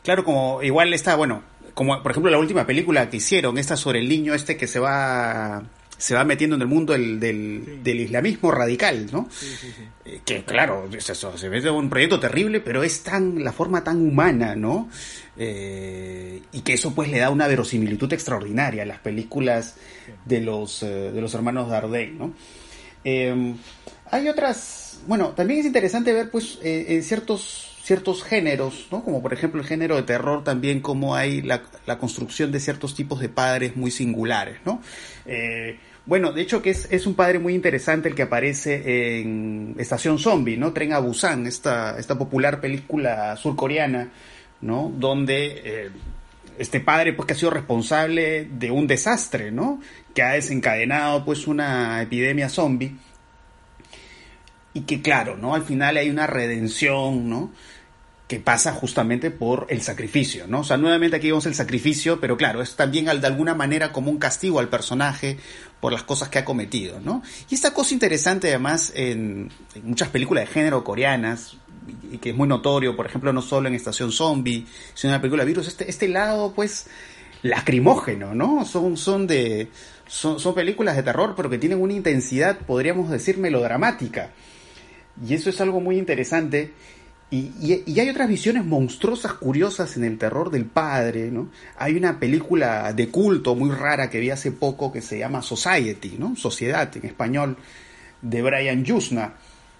Claro, 0.03 0.23
como 0.23 0.63
igual 0.63 0.93
está, 0.93 1.15
bueno, 1.15 1.43
como 1.73 2.01
por 2.01 2.11
ejemplo 2.11 2.31
la 2.31 2.39
última 2.39 2.65
película 2.65 3.09
que 3.09 3.17
hicieron, 3.17 3.57
esta 3.57 3.77
sobre 3.77 3.99
el 3.99 4.09
niño 4.09 4.33
este 4.33 4.57
que 4.57 4.67
se 4.67 4.79
va 4.79 5.63
se 5.99 6.15
va 6.15 6.23
metiendo 6.23 6.55
en 6.55 6.61
el 6.61 6.67
mundo 6.67 6.93
del, 6.93 7.19
del, 7.19 7.99
islamismo 7.99 8.51
radical, 8.51 9.07
¿no? 9.11 9.27
Eh, 10.05 10.21
que 10.25 10.43
claro, 10.45 10.89
eso, 10.97 11.37
se 11.37 11.49
ve 11.49 11.69
un 11.69 11.89
proyecto 11.89 12.21
terrible, 12.21 12.61
pero 12.61 12.83
es 12.83 13.03
tan 13.03 13.43
la 13.43 13.51
forma 13.51 13.83
tan 13.83 13.97
humana, 14.01 14.55
¿no? 14.55 14.89
Eh, 15.37 16.41
y 16.53 16.61
que 16.61 16.73
eso 16.73 16.95
pues 16.95 17.11
le 17.11 17.19
da 17.19 17.29
una 17.29 17.47
verosimilitud 17.47 18.11
extraordinaria 18.13 18.83
a 18.83 18.85
las 18.85 18.99
películas 18.99 19.75
de 20.23 20.39
los, 20.39 20.83
eh, 20.83 21.11
de 21.11 21.21
los 21.21 21.33
hermanos 21.33 21.69
Dardenne, 21.69 22.17
¿no? 22.17 22.33
hay 24.11 24.27
otras, 24.27 24.99
bueno, 25.07 25.29
también 25.29 25.61
es 25.61 25.65
interesante 25.65 26.11
ver 26.11 26.29
pues 26.29 26.59
en 26.61 27.01
ciertos 27.01 27.68
ciertos 27.89 28.23
géneros, 28.23 28.85
¿no? 28.91 29.03
como 29.03 29.19
por 29.19 29.33
ejemplo 29.33 29.59
el 29.59 29.65
género 29.65 29.95
de 29.95 30.03
terror, 30.03 30.43
también 30.43 30.79
como 30.79 31.15
hay 31.15 31.41
la, 31.41 31.63
la 31.87 31.97
construcción 31.97 32.51
de 32.51 32.59
ciertos 32.59 32.93
tipos 32.93 33.19
de 33.19 33.29
padres 33.29 33.75
muy 33.75 33.89
singulares. 33.89 34.57
¿no? 34.63 34.79
Eh, 35.25 35.79
bueno, 36.05 36.31
de 36.31 36.43
hecho 36.43 36.61
que 36.61 36.69
es, 36.69 36.87
es, 36.91 37.07
un 37.07 37.15
padre 37.15 37.39
muy 37.39 37.55
interesante 37.55 38.07
el 38.07 38.13
que 38.13 38.21
aparece 38.21 39.21
en 39.21 39.73
Estación 39.79 40.19
Zombie, 40.19 40.55
¿no? 40.55 40.71
Tren 40.71 40.93
a 40.93 40.99
Busan, 40.99 41.47
esta, 41.47 41.97
esta 41.97 42.15
popular 42.15 42.61
película 42.61 43.35
surcoreana, 43.37 44.09
¿no? 44.61 44.93
Donde 44.95 45.61
eh, 45.65 45.89
este 46.59 46.81
padre 46.81 47.13
pues 47.13 47.25
que 47.25 47.33
ha 47.33 47.37
sido 47.37 47.49
responsable 47.49 48.47
de 48.51 48.69
un 48.69 48.85
desastre, 48.85 49.51
¿no? 49.51 49.81
Que 50.13 50.21
ha 50.21 50.33
desencadenado 50.33 51.25
pues 51.25 51.47
una 51.47 52.03
epidemia 52.03 52.49
zombie. 52.49 52.95
Y 54.75 54.81
que 54.81 55.01
claro, 55.01 55.37
¿no? 55.37 55.55
Al 55.55 55.63
final 55.63 55.97
hay 55.97 56.11
una 56.11 56.27
redención, 56.27 57.27
¿no? 57.27 57.51
Que 58.29 58.39
pasa 58.39 58.73
justamente 58.73 59.31
por 59.31 59.65
el 59.69 59.81
sacrificio, 59.81 60.45
¿no? 60.45 60.59
O 60.59 60.63
sea, 60.63 60.77
nuevamente 60.77 61.17
aquí 61.17 61.29
vemos 61.29 61.47
el 61.47 61.55
sacrificio, 61.55 62.21
pero 62.21 62.37
claro, 62.37 62.61
es 62.61 62.75
también 62.75 63.05
de 63.05 63.25
alguna 63.25 63.55
manera 63.55 63.91
como 63.91 64.11
un 64.11 64.19
castigo 64.19 64.59
al 64.59 64.69
personaje 64.69 65.39
por 65.79 65.91
las 65.91 66.03
cosas 66.03 66.29
que 66.29 66.37
ha 66.37 66.45
cometido, 66.45 66.99
¿no? 66.99 67.23
Y 67.49 67.55
esta 67.55 67.73
cosa 67.73 67.91
interesante 67.91 68.49
además 68.49 68.93
en, 68.93 69.49
muchas 69.81 70.09
películas 70.09 70.45
de 70.45 70.53
género 70.53 70.83
coreanas, 70.83 71.57
y 72.11 72.19
que 72.19 72.29
es 72.29 72.35
muy 72.35 72.47
notorio, 72.47 72.95
por 72.95 73.07
ejemplo, 73.07 73.33
no 73.33 73.41
solo 73.41 73.67
en 73.67 73.73
Estación 73.73 74.11
Zombie, 74.11 74.67
sino 74.93 75.09
en 75.09 75.17
la 75.17 75.21
película 75.21 75.43
Virus, 75.43 75.67
este, 75.67 75.89
este 75.89 76.07
lado, 76.07 76.53
pues, 76.53 76.85
lacrimógeno, 77.41 78.35
¿no? 78.35 78.63
Son, 78.63 78.95
son 78.95 79.25
de, 79.25 79.69
son, 80.07 80.39
son 80.39 80.53
películas 80.53 80.95
de 80.95 81.01
terror, 81.01 81.33
pero 81.35 81.49
que 81.49 81.57
tienen 81.57 81.81
una 81.81 81.93
intensidad, 81.93 82.59
podríamos 82.59 83.09
decir, 83.09 83.39
melodramática. 83.39 84.33
Y 85.27 85.33
eso 85.33 85.49
es 85.49 85.59
algo 85.61 85.81
muy 85.81 85.97
interesante 85.97 86.73
y, 87.31 87.99
hay 87.99 88.09
otras 88.09 88.27
visiones 88.27 88.65
monstruosas, 88.65 89.33
curiosas 89.33 89.95
en 89.97 90.03
el 90.03 90.17
terror 90.17 90.49
del 90.49 90.65
padre, 90.65 91.29
¿no? 91.29 91.49
Hay 91.77 91.95
una 91.95 92.19
película 92.19 92.91
de 92.93 93.09
culto 93.09 93.55
muy 93.55 93.69
rara 93.69 94.09
que 94.09 94.19
vi 94.19 94.31
hace 94.31 94.51
poco 94.51 94.91
que 94.91 95.01
se 95.01 95.19
llama 95.19 95.43
Society, 95.43 96.15
¿no? 96.17 96.35
Sociedad 96.35 96.89
en 96.97 97.05
español, 97.05 97.57
de 98.23 98.41
Brian 98.41 98.83
Yusna, 98.83 99.35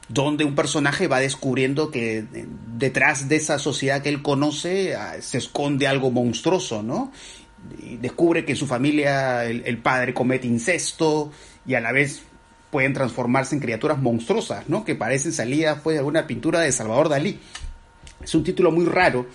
donde 0.07 0.45
un 0.45 0.53
personaje 0.53 1.07
va 1.07 1.19
descubriendo 1.19 1.89
que 1.89 2.23
detrás 2.77 3.27
de 3.27 3.37
esa 3.37 3.57
sociedad 3.57 4.03
que 4.03 4.09
él 4.09 4.21
conoce 4.21 4.95
ah, 4.95 5.15
se 5.19 5.39
esconde 5.39 5.87
algo 5.87 6.11
monstruoso, 6.11 6.83
¿no? 6.83 7.11
Y 7.79 7.97
descubre 7.97 8.45
que 8.45 8.51
en 8.51 8.57
su 8.57 8.67
familia 8.67 9.43
el 9.45 9.77
padre 9.79 10.13
comete 10.13 10.47
incesto 10.47 11.31
y 11.65 11.73
a 11.73 11.81
la 11.81 11.91
vez 11.91 12.23
pueden 12.71 12.93
transformarse 12.93 13.55
en 13.55 13.61
criaturas 13.61 13.97
monstruosas, 13.99 14.69
¿no? 14.69 14.85
Que 14.85 14.95
parecen 14.95 15.33
salidas 15.33 15.79
pues, 15.83 15.95
de 15.95 15.99
alguna 15.99 16.27
pintura 16.27 16.59
de 16.59 16.71
Salvador 16.71 17.09
Dalí. 17.09 17.39
Es 18.23 18.35
un 18.35 18.43
título 18.43 18.71
muy 18.71 18.85
raro, 18.85 19.25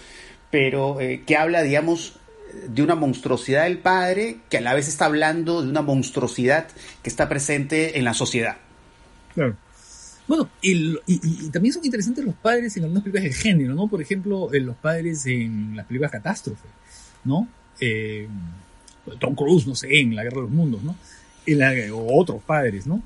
pero 0.50 1.00
eh, 1.00 1.22
que 1.26 1.36
habla, 1.36 1.62
digamos, 1.62 2.18
de 2.68 2.82
una 2.82 2.94
monstruosidad 2.94 3.64
del 3.64 3.78
padre 3.78 4.38
que 4.48 4.58
a 4.58 4.60
la 4.60 4.74
vez 4.74 4.88
está 4.88 5.06
hablando 5.06 5.62
de 5.62 5.68
una 5.68 5.82
monstruosidad 5.82 6.68
que 7.02 7.10
está 7.10 7.28
presente 7.28 7.98
en 7.98 8.04
la 8.04 8.14
sociedad. 8.14 8.56
Claro. 9.34 9.56
Bueno, 10.26 10.48
y, 10.62 10.96
también 11.50 11.74
son 11.74 11.84
interesantes 11.84 12.24
los 12.24 12.34
padres 12.34 12.76
en 12.76 12.84
algunas 12.84 13.02
películas 13.02 13.24
de 13.24 13.32
género, 13.32 13.74
¿no? 13.74 13.88
Por 13.88 14.00
ejemplo, 14.00 14.48
los 14.50 14.76
padres 14.76 15.26
en 15.26 15.76
las 15.76 15.86
películas 15.86 16.12
Catástrofe, 16.12 16.66
¿no? 17.24 17.46
Eh, 17.78 18.26
Tom 19.18 19.34
Cruise, 19.34 19.66
no 19.66 19.74
sé, 19.74 20.00
en 20.00 20.14
La 20.16 20.22
Guerra 20.22 20.36
de 20.36 20.42
los 20.42 20.50
Mundos, 20.50 20.82
¿no? 20.82 20.96
o 21.92 22.20
otros 22.20 22.42
padres, 22.42 22.86
¿no? 22.86 23.02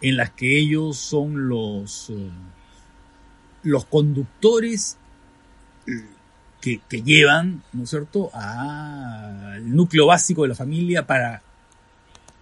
En 0.00 0.16
las 0.16 0.30
que 0.30 0.58
ellos 0.58 0.96
son 0.96 1.48
los, 1.48 2.10
eh, 2.10 2.30
los 3.62 3.84
conductores 3.86 4.96
eh, 5.86 5.92
que, 6.60 6.80
que, 6.88 7.02
llevan, 7.02 7.62
¿no 7.72 7.84
es 7.84 7.90
cierto?, 7.90 8.30
al 8.34 9.74
núcleo 9.74 10.06
básico 10.06 10.42
de 10.42 10.48
la 10.48 10.54
familia 10.54 11.06
para 11.06 11.42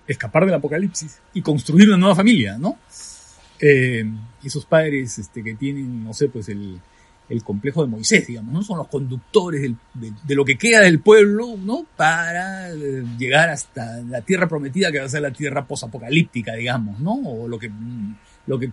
escapar 0.06 0.44
del 0.44 0.54
apocalipsis 0.54 1.20
y 1.32 1.42
construir 1.42 1.88
una 1.88 1.96
nueva 1.96 2.14
familia, 2.14 2.58
¿no? 2.58 2.78
Eh, 3.60 4.04
esos 4.42 4.66
padres 4.66 5.18
este, 5.18 5.42
que 5.42 5.54
tienen, 5.54 6.04
no 6.04 6.12
sé, 6.12 6.28
pues 6.28 6.48
el, 6.48 6.80
el 7.28 7.42
complejo 7.42 7.82
de 7.82 7.90
Moisés, 7.90 8.26
digamos, 8.26 8.52
¿no? 8.52 8.62
Son 8.62 8.78
los 8.78 8.88
conductores 8.88 9.70
de, 9.94 10.34
lo 10.34 10.44
que 10.44 10.56
queda 10.56 10.80
del 10.80 11.00
pueblo, 11.00 11.56
¿no? 11.56 11.86
Para 11.96 12.70
eh, 12.70 13.04
llegar 13.18 13.48
hasta 13.48 14.02
la 14.02 14.20
tierra 14.20 14.48
prometida 14.48 14.92
que 14.92 14.98
va 14.98 15.06
a 15.06 15.08
ser 15.08 15.22
la 15.22 15.32
tierra 15.32 15.66
posapocalíptica, 15.66 16.54
digamos, 16.54 17.00
¿no? 17.00 17.14
O 17.14 17.48
lo 17.48 17.58
que, 17.58 17.70
lo 18.46 18.58
que, 18.58 18.70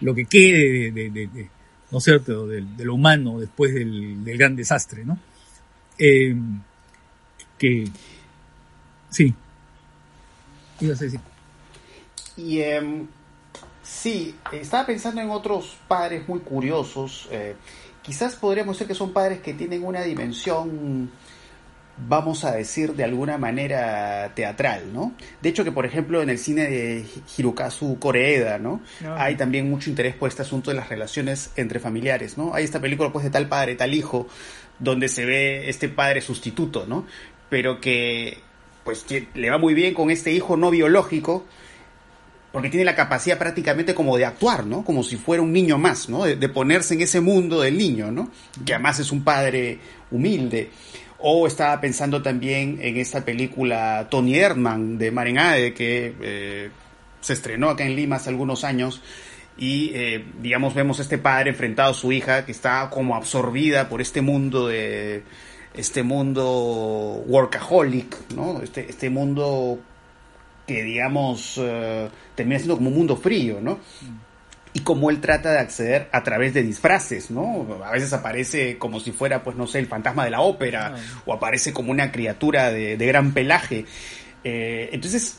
lo 0.00 0.14
que 0.14 0.24
quede 0.24 0.90
de, 0.92 1.50
¿no 1.90 1.98
es 1.98 2.04
de, 2.04 2.84
lo 2.84 2.94
humano 2.94 3.38
después 3.40 3.74
del, 3.74 4.22
gran 4.24 4.56
desastre, 4.56 5.04
¿no? 5.04 5.18
Eh, 5.98 6.34
que, 7.58 7.84
sí. 9.10 9.34
Ibas 10.80 11.00
a 11.02 11.04
decir. 11.04 11.20
Y, 12.36 12.60
eh, 12.60 13.06
sí, 13.82 14.34
estaba 14.52 14.86
pensando 14.86 15.20
en 15.20 15.30
otros 15.30 15.76
padres 15.86 16.26
muy 16.26 16.40
curiosos. 16.40 17.28
Eh, 17.30 17.54
quizás 18.02 18.36
podríamos 18.36 18.76
decir 18.76 18.88
que 18.88 18.94
son 18.94 19.12
padres 19.12 19.40
que 19.40 19.54
tienen 19.54 19.84
una 19.84 20.02
dimensión 20.02 21.10
vamos 22.08 22.44
a 22.44 22.52
decir 22.52 22.94
de 22.94 23.04
alguna 23.04 23.38
manera 23.38 24.32
teatral, 24.34 24.92
¿no? 24.92 25.12
De 25.42 25.48
hecho 25.48 25.64
que 25.64 25.72
por 25.72 25.84
ejemplo 25.84 26.22
en 26.22 26.30
el 26.30 26.38
cine 26.38 26.66
de 26.68 27.04
Hirokazu 27.36 27.98
Koreeda, 27.98 28.58
¿no? 28.58 28.80
Hay 29.16 29.36
también 29.36 29.68
mucho 29.68 29.90
interés 29.90 30.14
por 30.14 30.28
este 30.28 30.42
asunto 30.42 30.70
de 30.70 30.76
las 30.76 30.88
relaciones 30.88 31.50
entre 31.56 31.80
familiares, 31.80 32.38
¿no? 32.38 32.54
Hay 32.54 32.64
esta 32.64 32.80
película 32.80 33.12
pues 33.12 33.24
de 33.24 33.30
tal 33.30 33.48
padre, 33.48 33.74
tal 33.74 33.94
hijo, 33.94 34.28
donde 34.78 35.08
se 35.08 35.24
ve 35.24 35.68
este 35.68 35.88
padre 35.88 36.20
sustituto, 36.20 36.86
¿no? 36.86 37.06
Pero 37.48 37.80
que 37.80 38.38
pues 38.84 39.02
que 39.02 39.28
le 39.34 39.50
va 39.50 39.58
muy 39.58 39.74
bien 39.74 39.92
con 39.92 40.10
este 40.10 40.32
hijo 40.32 40.56
no 40.56 40.70
biológico, 40.70 41.44
porque 42.52 42.68
tiene 42.68 42.84
la 42.84 42.96
capacidad 42.96 43.38
prácticamente 43.38 43.94
como 43.94 44.16
de 44.16 44.24
actuar, 44.24 44.66
¿no? 44.66 44.84
Como 44.84 45.02
si 45.04 45.16
fuera 45.16 45.42
un 45.42 45.52
niño 45.52 45.78
más, 45.78 46.08
¿no? 46.08 46.24
De, 46.24 46.48
ponerse 46.48 46.94
en 46.94 47.02
ese 47.02 47.20
mundo 47.20 47.60
del 47.60 47.78
niño, 47.78 48.10
¿no? 48.10 48.30
Que 48.64 48.74
además 48.74 48.98
es 48.98 49.12
un 49.12 49.22
padre 49.22 49.78
humilde. 50.10 50.70
O 51.18 51.46
estaba 51.46 51.80
pensando 51.80 52.22
también 52.22 52.78
en 52.80 52.96
esta 52.96 53.24
película 53.24 54.08
Tony 54.10 54.36
Erdman 54.36 54.98
de 54.98 55.10
Maren 55.10 55.38
Ade, 55.38 55.74
que 55.74 56.14
eh, 56.20 56.70
se 57.20 57.34
estrenó 57.34 57.68
acá 57.68 57.84
en 57.84 57.94
Lima 57.94 58.16
hace 58.16 58.30
algunos 58.30 58.64
años. 58.64 59.00
Y, 59.56 59.92
eh, 59.94 60.24
digamos, 60.40 60.74
vemos 60.74 60.98
a 60.98 61.02
este 61.02 61.18
padre 61.18 61.50
enfrentado 61.50 61.90
a 61.90 61.94
su 61.94 62.10
hija, 62.10 62.46
que 62.46 62.52
está 62.52 62.88
como 62.90 63.14
absorbida 63.14 63.88
por 63.88 64.00
este 64.00 64.22
mundo 64.22 64.68
de... 64.68 65.22
Este 65.72 66.02
mundo 66.02 67.22
workaholic, 67.28 68.32
¿no? 68.34 68.60
Este, 68.60 68.90
este 68.90 69.08
mundo 69.08 69.78
que, 70.70 70.84
digamos, 70.84 71.58
eh, 71.60 72.08
termina 72.36 72.58
siendo 72.58 72.76
como 72.76 72.90
un 72.90 72.96
mundo 72.96 73.16
frío, 73.16 73.60
¿no? 73.60 73.80
Y 74.72 74.80
como 74.80 75.10
él 75.10 75.20
trata 75.20 75.50
de 75.50 75.58
acceder 75.58 76.08
a 76.12 76.22
través 76.22 76.54
de 76.54 76.62
disfraces, 76.62 77.28
¿no? 77.28 77.80
A 77.84 77.90
veces 77.90 78.12
aparece 78.12 78.78
como 78.78 79.00
si 79.00 79.10
fuera, 79.10 79.42
pues 79.42 79.56
no 79.56 79.66
sé, 79.66 79.80
el 79.80 79.88
fantasma 79.88 80.24
de 80.24 80.30
la 80.30 80.42
ópera, 80.42 80.94
ah. 80.94 81.22
o 81.26 81.32
aparece 81.32 81.72
como 81.72 81.90
una 81.90 82.12
criatura 82.12 82.70
de, 82.70 82.96
gran 82.96 83.32
pelaje. 83.34 83.84
Eh, 84.44 84.90
entonces, 84.92 85.38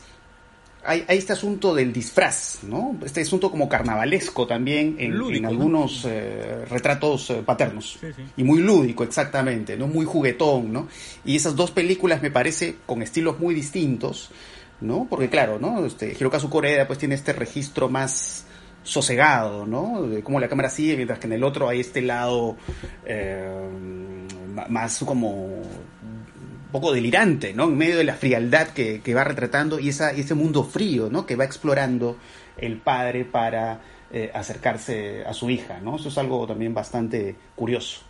hay, 0.84 1.06
este 1.08 1.32
asunto 1.32 1.74
del 1.74 1.94
disfraz, 1.94 2.58
¿no? 2.64 2.94
Este 3.02 3.22
asunto 3.22 3.50
como 3.50 3.70
carnavalesco 3.70 4.46
también 4.46 4.96
en, 4.98 5.46
algunos 5.46 6.04
eh, 6.04 6.66
retratos 6.68 7.32
paternos. 7.46 8.00
Y 8.36 8.44
muy 8.44 8.60
lúdico, 8.60 9.02
exactamente, 9.02 9.78
¿no? 9.78 9.86
Muy 9.86 10.04
juguetón, 10.04 10.74
¿no? 10.74 10.88
Y 11.24 11.36
esas 11.36 11.56
dos 11.56 11.70
películas 11.70 12.20
me 12.20 12.30
parece 12.30 12.76
con 12.84 13.00
estilos 13.00 13.40
muy 13.40 13.54
distintos, 13.54 14.30
¿no? 14.82 15.06
Porque 15.08 15.28
claro, 15.28 15.58
¿no? 15.58 15.84
Este, 15.86 16.12
Hirokazu 16.12 16.50
Koreeda 16.50 16.86
pues 16.86 16.98
tiene 16.98 17.14
este 17.14 17.32
registro 17.32 17.88
más 17.88 18.46
sosegado, 18.82 19.66
¿no? 19.66 20.02
De 20.02 20.22
cómo 20.22 20.40
la 20.40 20.48
cámara 20.48 20.68
sigue, 20.68 20.96
mientras 20.96 21.18
que 21.18 21.26
en 21.26 21.34
el 21.34 21.44
otro 21.44 21.68
hay 21.68 21.80
este 21.80 22.02
lado 22.02 22.56
eh, 23.04 23.46
más 24.68 24.98
como 25.06 25.46
un 25.46 26.72
poco 26.72 26.92
delirante, 26.92 27.54
¿no? 27.54 27.64
En 27.64 27.76
medio 27.76 27.96
de 27.96 28.04
la 28.04 28.14
frialdad 28.14 28.68
que, 28.68 29.14
va 29.14 29.24
retratando 29.24 29.78
y, 29.78 29.88
esa, 29.88 30.10
ese 30.10 30.34
mundo 30.34 30.64
frío, 30.64 31.08
¿no? 31.10 31.26
Que 31.26 31.36
va 31.36 31.44
explorando 31.44 32.16
el 32.58 32.78
padre 32.78 33.24
para 33.24 33.80
eh, 34.10 34.30
acercarse 34.34 35.24
a 35.24 35.32
su 35.32 35.48
hija, 35.48 35.80
¿no? 35.80 35.96
Eso 35.96 36.08
es 36.08 36.18
algo 36.18 36.46
también 36.46 36.74
bastante 36.74 37.36
curioso. 37.54 38.00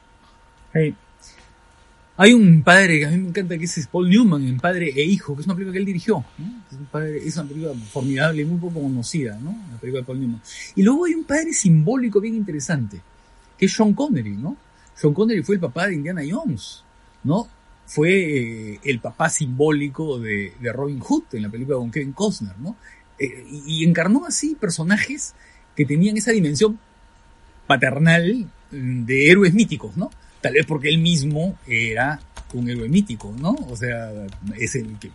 Hay 2.23 2.35
un 2.35 2.63
padre 2.63 3.01
que 3.01 3.07
a 3.07 3.11
mí 3.11 3.19
me 3.19 3.29
encanta 3.31 3.59
que 3.59 3.65
es 3.65 3.89
Paul 3.89 4.09
Newman 4.09 4.47
en 4.47 4.61
Padre 4.61 4.93
e 4.95 5.03
Hijo, 5.03 5.35
que 5.35 5.41
es 5.41 5.47
una 5.49 5.57
película 5.57 5.73
que 5.73 5.81
él 5.81 5.85
dirigió. 5.85 6.25
Es, 6.71 7.37
una 7.37 7.49
película 7.49 7.73
formidable 7.91 8.43
y 8.43 8.45
muy 8.45 8.61
poco 8.61 8.81
conocida, 8.81 9.37
¿no? 9.41 9.51
La 9.73 9.77
película 9.79 10.03
de 10.03 10.07
Paul 10.07 10.21
Newman. 10.21 10.41
Y 10.77 10.85
luego 10.85 11.07
hay 11.07 11.15
un 11.15 11.25
padre 11.25 11.53
simbólico 11.53 12.21
bien 12.21 12.37
interesante, 12.37 13.01
que 13.59 13.67
es 13.67 13.75
Sean 13.75 13.93
Connery, 13.93 14.37
¿no? 14.37 14.57
Sean 14.95 15.13
Connery 15.13 15.43
fue 15.43 15.57
el 15.57 15.61
papá 15.63 15.89
de 15.89 15.95
Indiana 15.95 16.23
Jones, 16.25 16.85
¿no? 17.25 17.49
Fue 17.87 18.13
eh, 18.13 18.81
el 18.85 19.01
papá 19.01 19.29
simbólico 19.29 20.21
de, 20.21 20.53
Robin 20.73 21.01
Hood 21.01 21.25
en 21.33 21.43
la 21.43 21.49
película 21.49 21.79
con 21.79 21.91
Kevin 21.91 22.13
Costner, 22.13 22.57
¿no? 22.61 22.77
Eh, 23.19 23.49
y 23.67 23.83
encarnó 23.83 24.27
así 24.27 24.55
personajes 24.55 25.35
que 25.75 25.85
tenían 25.85 26.17
esa 26.17 26.31
dimensión 26.31 26.79
paternal 27.67 28.49
de 28.71 29.29
héroes 29.29 29.55
míticos, 29.55 29.97
¿no? 29.97 30.09
Tal 30.43 30.55
vez 30.55 30.67
porque 30.67 30.89
él 30.89 30.99
mismo 30.99 31.57
era 31.67 32.21
un 32.55 32.69
héroe 32.69 32.89
mítico, 32.89 33.35
¿no? 33.39 33.53
O 33.71 33.77
sea, 33.77 34.11
es 34.59 34.75
el 34.75 34.99
que, 34.99 35.11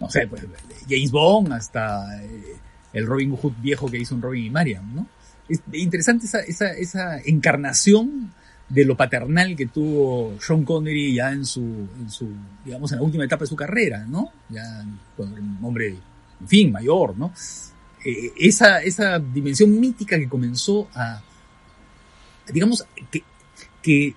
no 0.00 0.10
sé, 0.10 0.26
pues 0.26 0.42
James 0.88 1.10
Bond 1.10 1.52
hasta 1.52 2.22
eh, 2.22 2.56
el 2.92 3.06
Robin 3.06 3.36
Hood 3.36 3.52
viejo 3.60 3.90
que 3.90 3.98
hizo 3.98 4.14
un 4.14 4.22
Robin 4.22 4.46
y 4.46 4.50
Mariam, 4.50 4.94
¿no? 4.94 5.06
Es 5.48 5.60
interesante 5.72 6.26
esa, 6.26 6.40
esa, 6.40 6.72
esa 6.72 7.18
encarnación 7.24 8.32
de 8.68 8.84
lo 8.84 8.96
paternal 8.96 9.56
que 9.56 9.66
tuvo 9.66 10.36
Sean 10.40 10.64
Connery 10.64 11.14
ya 11.14 11.32
en 11.32 11.44
su, 11.44 11.60
en 11.98 12.08
su, 12.08 12.28
digamos, 12.64 12.92
en 12.92 12.98
la 12.98 13.04
última 13.04 13.24
etapa 13.24 13.44
de 13.44 13.48
su 13.48 13.56
carrera, 13.56 14.06
¿no? 14.06 14.30
Ya 14.48 14.84
cuando 15.16 15.36
era 15.36 15.44
un 15.44 15.58
hombre, 15.62 15.96
en 16.40 16.48
fin, 16.48 16.70
mayor, 16.70 17.18
¿no? 17.18 17.32
Eh, 18.04 18.32
esa, 18.38 18.80
esa 18.80 19.18
dimensión 19.18 19.78
mítica 19.78 20.16
que 20.16 20.28
comenzó 20.28 20.88
a, 20.94 21.20
digamos, 22.52 22.86
que, 23.10 23.24
que 23.82 24.14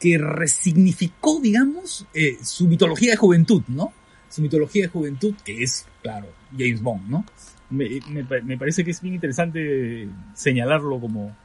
que 0.00 0.18
resignificó, 0.18 1.40
digamos, 1.40 2.06
eh, 2.14 2.38
su 2.42 2.68
mitología 2.68 3.12
de 3.12 3.16
juventud, 3.16 3.62
¿no? 3.68 3.92
Su 4.30 4.42
mitología 4.42 4.84
de 4.84 4.88
juventud, 4.88 5.34
que 5.44 5.62
es, 5.62 5.86
claro, 6.02 6.28
James 6.56 6.80
Bond, 6.80 7.08
¿no? 7.08 7.24
Me, 7.70 8.00
me, 8.08 8.56
parece 8.56 8.84
que 8.84 8.92
es 8.92 9.02
bien 9.02 9.16
interesante 9.16 10.08
señalarlo 10.34 10.98
como, 11.00 11.36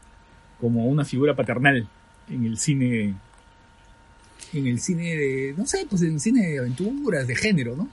como 0.62 0.86
una 0.86 1.04
figura 1.04 1.36
paternal 1.36 1.88
en 2.30 2.46
el 2.46 2.58
cine, 2.58 3.13
en 4.54 4.68
el 4.68 4.80
cine 4.80 5.18
de, 5.18 5.54
no 5.58 5.66
sé, 5.66 5.86
pues 5.89 6.02
en 6.04 6.13
el 6.13 6.20
cine 6.22 6.48
de 6.48 6.60
aventuras, 6.60 7.28
de 7.28 7.36
género, 7.36 7.76
¿no? 7.76 7.89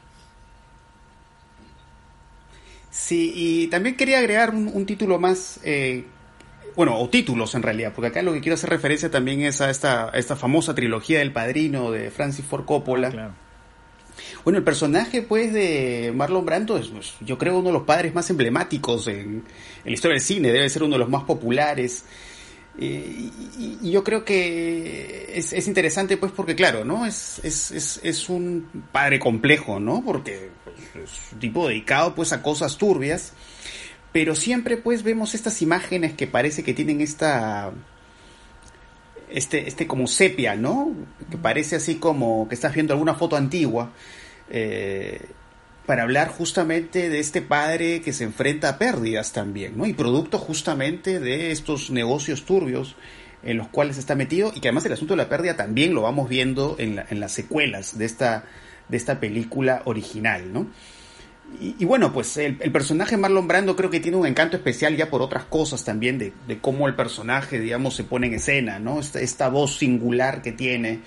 Sí, 2.90 3.32
y 3.34 3.66
también 3.68 3.96
quería 3.96 4.18
agregar 4.18 4.54
un, 4.54 4.68
un 4.68 4.84
título 4.86 5.18
más 5.18 5.60
eh, 5.64 6.04
bueno, 6.76 6.98
o 6.98 7.08
títulos 7.08 7.54
en 7.54 7.62
realidad, 7.62 7.92
porque 7.94 8.08
acá 8.08 8.22
lo 8.22 8.32
que 8.32 8.40
quiero 8.40 8.54
hacer 8.54 8.70
referencia 8.70 9.10
también 9.10 9.42
es 9.42 9.60
a 9.60 9.70
esta, 9.70 10.10
esta 10.14 10.36
famosa 10.36 10.74
trilogía 10.74 11.18
del 11.18 11.32
padrino 11.32 11.90
de 11.90 12.10
Francis 12.10 12.44
Ford 12.44 12.64
Coppola. 12.64 13.34
Bueno, 14.44 14.58
el 14.58 14.64
personaje 14.64 15.22
pues 15.22 15.52
de 15.52 16.12
Marlon 16.14 16.44
Brando 16.44 16.76
es 16.76 16.88
pues, 16.88 17.14
yo 17.20 17.38
creo 17.38 17.58
uno 17.58 17.68
de 17.68 17.74
los 17.74 17.82
padres 17.82 18.14
más 18.14 18.28
emblemáticos 18.30 19.06
en, 19.06 19.44
la 19.84 19.90
historia 19.90 20.14
del 20.14 20.22
cine, 20.22 20.52
debe 20.52 20.68
ser 20.68 20.82
uno 20.82 20.94
de 20.94 21.00
los 21.00 21.08
más 21.08 21.24
populares. 21.24 22.04
Eh, 22.78 23.30
y, 23.58 23.90
yo 23.90 24.04
creo 24.04 24.24
que 24.24 25.32
es, 25.34 25.66
interesante 25.66 26.16
pues 26.16 26.32
porque 26.32 26.54
claro, 26.54 26.84
¿no? 26.84 27.04
Es, 27.04 27.40
es, 27.42 28.00
es, 28.02 28.28
un 28.28 28.84
padre 28.92 29.18
complejo, 29.18 29.80
¿no? 29.80 30.02
Porque 30.04 30.50
pues, 30.64 31.04
es 31.04 31.32
un 31.32 31.38
tipo 31.40 31.68
dedicado 31.68 32.14
pues 32.14 32.32
a 32.32 32.42
cosas 32.42 32.78
turbias 32.78 33.32
pero 34.12 34.34
siempre 34.34 34.76
pues 34.76 35.02
vemos 35.02 35.34
estas 35.34 35.62
imágenes 35.62 36.14
que 36.14 36.26
parece 36.26 36.62
que 36.62 36.74
tienen 36.74 37.00
esta 37.00 37.72
este 39.30 39.68
este 39.68 39.86
como 39.86 40.06
sepia 40.06 40.56
no 40.56 40.92
que 41.30 41.38
parece 41.38 41.76
así 41.76 41.96
como 41.96 42.48
que 42.48 42.54
estás 42.54 42.74
viendo 42.74 42.92
alguna 42.92 43.14
foto 43.14 43.36
antigua 43.36 43.92
eh, 44.50 45.26
para 45.86 46.02
hablar 46.02 46.28
justamente 46.28 47.08
de 47.08 47.20
este 47.20 47.42
padre 47.42 48.00
que 48.00 48.12
se 48.12 48.24
enfrenta 48.24 48.68
a 48.68 48.78
pérdidas 48.78 49.32
también 49.32 49.78
no 49.78 49.86
y 49.86 49.92
producto 49.92 50.38
justamente 50.38 51.20
de 51.20 51.52
estos 51.52 51.90
negocios 51.90 52.44
turbios 52.44 52.96
en 53.42 53.56
los 53.56 53.68
cuales 53.68 53.96
está 53.96 54.16
metido 54.16 54.52
y 54.54 54.60
que 54.60 54.68
además 54.68 54.84
el 54.86 54.92
asunto 54.92 55.14
de 55.14 55.18
la 55.18 55.28
pérdida 55.28 55.56
también 55.56 55.94
lo 55.94 56.02
vamos 56.02 56.28
viendo 56.28 56.74
en, 56.78 57.02
en 57.08 57.20
las 57.20 57.32
secuelas 57.32 57.96
de 57.96 58.06
esta 58.06 58.44
de 58.88 58.96
esta 58.96 59.20
película 59.20 59.82
original 59.84 60.52
no 60.52 60.66
y, 61.58 61.84
bueno, 61.84 62.12
pues 62.12 62.36
el, 62.36 62.56
personaje 62.56 63.16
Marlon 63.16 63.46
Brando 63.46 63.76
creo 63.76 63.90
que 63.90 64.00
tiene 64.00 64.16
un 64.16 64.26
encanto 64.26 64.56
especial 64.56 64.96
ya 64.96 65.10
por 65.10 65.20
otras 65.20 65.44
cosas 65.44 65.84
también, 65.84 66.16
de, 66.18 66.58
cómo 66.60 66.88
el 66.88 66.94
personaje, 66.94 67.58
digamos, 67.58 67.96
se 67.96 68.04
pone 68.04 68.28
en 68.28 68.34
escena, 68.34 68.78
¿no? 68.78 69.00
Esta, 69.00 69.20
esta, 69.20 69.48
voz 69.48 69.76
singular 69.76 70.42
que 70.42 70.52
tiene, 70.52 71.00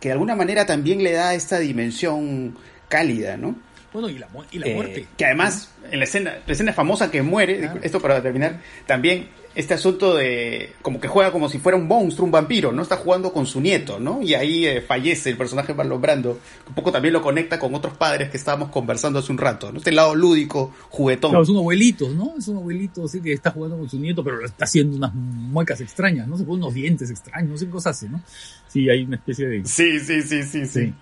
que 0.00 0.08
de 0.08 0.12
alguna 0.12 0.34
manera 0.34 0.66
también 0.66 1.02
le 1.02 1.12
da 1.12 1.34
esta 1.34 1.58
dimensión 1.58 2.58
cálida, 2.88 3.36
¿no? 3.36 3.56
Bueno, 3.92 4.08
y 4.08 4.18
la, 4.18 4.28
y 4.50 4.58
la 4.58 4.66
eh, 4.66 4.74
muerte. 4.74 5.06
que 5.16 5.24
además, 5.24 5.70
en 5.90 5.98
la 5.98 6.04
escena, 6.04 6.38
la 6.46 6.52
escena 6.52 6.72
famosa 6.72 7.10
que 7.10 7.22
muere, 7.22 7.70
esto 7.82 8.00
para 8.00 8.22
terminar, 8.22 8.60
también 8.86 9.28
este 9.54 9.74
asunto 9.74 10.14
de 10.14 10.72
como 10.80 11.00
que 11.00 11.08
juega 11.08 11.30
como 11.30 11.48
si 11.48 11.58
fuera 11.58 11.76
un 11.76 11.86
monstruo, 11.86 12.24
un 12.24 12.32
vampiro, 12.32 12.72
¿no? 12.72 12.82
Está 12.82 12.96
jugando 12.96 13.32
con 13.32 13.46
su 13.46 13.60
nieto, 13.60 14.00
¿no? 14.00 14.22
Y 14.22 14.34
ahí 14.34 14.66
eh, 14.66 14.80
fallece 14.80 15.30
el 15.30 15.36
personaje 15.36 15.74
Marlon 15.74 16.00
Brando. 16.00 16.38
Un 16.68 16.74
poco 16.74 16.90
también 16.90 17.12
lo 17.12 17.20
conecta 17.20 17.58
con 17.58 17.74
otros 17.74 17.94
padres 17.96 18.30
que 18.30 18.38
estábamos 18.38 18.70
conversando 18.70 19.18
hace 19.18 19.30
un 19.30 19.38
rato, 19.38 19.70
¿no? 19.70 19.78
Este 19.78 19.92
lado 19.92 20.14
lúdico, 20.14 20.72
juguetón. 20.88 21.32
Claro, 21.32 21.42
es 21.42 21.50
un 21.50 21.58
abuelito, 21.58 22.08
¿no? 22.08 22.34
Es 22.38 22.48
un 22.48 22.56
abuelito 22.56 23.04
así 23.04 23.20
que 23.20 23.32
está 23.32 23.50
jugando 23.50 23.76
con 23.76 23.88
su 23.90 23.98
nieto, 23.98 24.24
pero 24.24 24.44
está 24.44 24.64
haciendo 24.64 24.96
unas 24.96 25.12
muecas 25.14 25.80
extrañas, 25.80 26.26
¿no? 26.26 26.38
Se 26.38 26.44
pone 26.44 26.62
unos 26.62 26.74
dientes 26.74 27.10
extraños, 27.10 27.50
no 27.50 27.58
sé 27.58 27.66
qué 27.66 27.72
cosas 27.72 27.96
hace, 27.96 28.08
¿no? 28.08 28.22
Sí, 28.68 28.88
hay 28.88 29.02
una 29.02 29.16
especie 29.16 29.46
de... 29.48 29.64
Sí, 29.66 30.00
sí, 30.00 30.22
sí, 30.22 30.42
sí, 30.44 30.66
sí. 30.66 30.94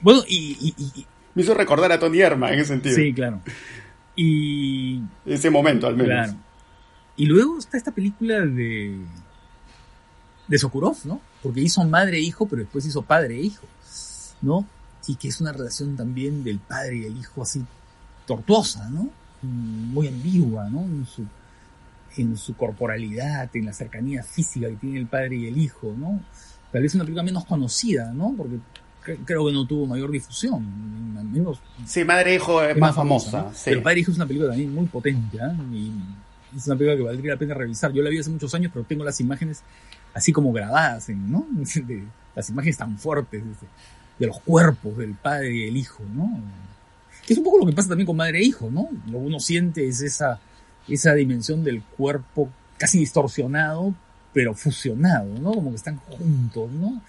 Bueno, 0.00 0.22
y, 0.26 0.74
Me 1.34 1.42
hizo 1.42 1.52
recordar 1.52 1.92
a 1.92 1.98
Tony 1.98 2.20
Erma 2.20 2.50
en 2.50 2.60
ese 2.60 2.68
sentido. 2.68 2.96
Sí, 2.96 3.12
claro. 3.12 3.40
Y... 4.16 5.02
Ese 5.26 5.50
momento, 5.50 5.86
al 5.86 5.96
menos. 5.96 6.12
Claro. 6.12 6.47
Y 7.18 7.26
luego 7.26 7.58
está 7.58 7.76
esta 7.76 7.90
película 7.90 8.40
de, 8.40 8.98
de 10.46 10.58
Sokurov, 10.58 10.96
¿no? 11.04 11.20
Porque 11.42 11.60
hizo 11.60 11.84
madre 11.84 12.16
e 12.16 12.20
hijo, 12.20 12.46
pero 12.48 12.62
después 12.62 12.86
hizo 12.86 13.02
padre 13.02 13.36
e 13.36 13.42
hijo. 13.42 13.66
¿no? 14.42 14.66
Y 15.06 15.16
que 15.16 15.28
es 15.28 15.40
una 15.40 15.52
relación 15.52 15.96
también 15.96 16.44
del 16.44 16.58
padre 16.58 16.98
y 16.98 17.04
el 17.04 17.16
hijo 17.16 17.42
así 17.42 17.64
tortuosa, 18.26 18.88
¿no? 18.90 19.08
Muy 19.42 20.06
ambigua, 20.06 20.68
¿no? 20.68 20.80
En 20.82 21.06
su, 21.06 21.24
en 22.16 22.36
su 22.36 22.54
corporalidad, 22.54 23.48
en 23.54 23.66
la 23.66 23.72
cercanía 23.72 24.22
física 24.22 24.68
que 24.68 24.76
tiene 24.76 24.98
el 24.98 25.06
padre 25.06 25.36
y 25.36 25.46
el 25.46 25.56
hijo, 25.56 25.94
¿no? 25.96 26.20
Tal 26.70 26.82
vez 26.82 26.94
una 26.94 27.04
película 27.04 27.22
menos 27.22 27.46
conocida, 27.46 28.12
¿no? 28.12 28.34
Porque 28.36 28.58
creo 29.24 29.46
que 29.46 29.52
no 29.52 29.66
tuvo 29.66 29.86
mayor 29.86 30.10
difusión. 30.10 31.32
Menos, 31.32 31.58
sí, 31.86 32.04
Madre 32.04 32.32
e 32.32 32.34
Hijo 32.34 32.62
es, 32.62 32.76
más, 32.76 32.94
famosa. 32.94 33.50
Pero 33.64 33.82
Padre 33.82 33.98
e 33.98 34.00
Hijo 34.00 34.10
es 34.10 34.18
una 34.18 34.26
película 34.26 34.50
también 34.50 34.74
muy 34.74 34.86
potente, 34.86 35.38
¿eh? 35.38 35.56
Y 35.72 35.92
es 36.56 36.66
una 36.66 36.76
película 36.76 36.96
que 36.96 37.02
valdría 37.02 37.32
la 37.34 37.38
pena 37.38 37.54
revisar. 37.54 37.92
Yo 37.92 38.02
la 38.02 38.10
vi 38.10 38.18
hace 38.18 38.30
muchos 38.30 38.54
años, 38.54 38.70
pero 38.72 38.84
tengo 38.84 39.04
las 39.04 39.20
imágenes 39.20 39.62
así 40.14 40.32
como 40.32 40.52
grabadas, 40.52 41.08
en, 41.08 41.30
¿no? 41.30 41.46
las 42.34 42.50
imágenes 42.50 42.76
tan 42.76 42.98
fuertes 42.98 43.42
de, 44.18 44.26
los 44.26 44.40
cuerpos 44.40 44.96
del 44.96 45.14
padre 45.14 45.54
y 45.54 45.68
el 45.68 45.76
hijo, 45.76 46.02
¿no? 46.14 46.40
Que 47.26 47.34
es 47.34 47.38
un 47.38 47.44
poco 47.44 47.58
lo 47.58 47.66
que 47.66 47.72
pasa 47.72 47.88
también 47.88 48.06
con 48.06 48.16
madre 48.16 48.38
e 48.38 48.44
hijo, 48.44 48.70
¿no? 48.70 48.88
Lo 49.06 49.18
que 49.18 49.24
uno 49.24 49.40
siente 49.40 49.86
es 49.86 50.00
esa, 50.00 50.40
esa 50.88 51.14
dimensión 51.14 51.62
del 51.62 51.82
cuerpo 51.82 52.48
casi 52.78 52.98
distorsionado, 52.98 53.94
pero 54.32 54.54
fusionado, 54.54 55.26
¿no? 55.38 55.52
Como 55.52 55.70
que 55.70 55.76
están 55.76 55.98
juntos, 55.98 56.70
¿no? 56.72 57.02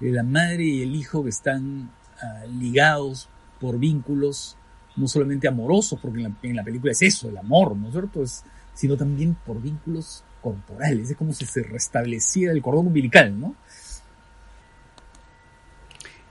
La 0.00 0.22
madre 0.22 0.64
y 0.64 0.82
el 0.82 0.94
hijo 0.94 1.24
que 1.24 1.30
están 1.30 1.90
ah, 2.22 2.44
ligados 2.46 3.28
por 3.60 3.78
vínculos 3.78 4.56
no 4.96 5.08
solamente 5.08 5.48
amorosos, 5.48 5.98
porque 6.00 6.28
en 6.42 6.56
la, 6.56 6.64
película 6.64 6.92
es 6.92 7.02
eso, 7.02 7.28
el 7.28 7.36
amor, 7.36 7.76
¿no 7.76 7.86
es 7.86 7.92
cierto? 7.92 8.22
Es, 8.22 8.44
sino 8.78 8.96
también 8.96 9.36
por 9.44 9.60
vínculos 9.60 10.22
corporales, 10.40 11.10
es 11.10 11.16
como 11.16 11.32
si 11.32 11.44
se 11.44 11.64
restableciera 11.64 12.52
el 12.52 12.62
cordón 12.62 12.86
umbilical, 12.86 13.36
¿no? 13.36 13.56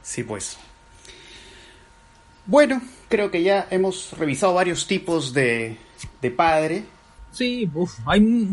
Sí, 0.02 0.24
pues. 0.24 0.58
Bueno, 2.46 2.82
creo 3.10 3.30
que 3.30 3.44
ya 3.44 3.68
hemos 3.70 4.14
revisado 4.18 4.54
varios 4.54 4.88
tipos 4.88 5.34
de, 5.34 5.78
de 6.22 6.32
padre. 6.32 6.86
Sí, 7.34 7.70
hay, 8.06 8.50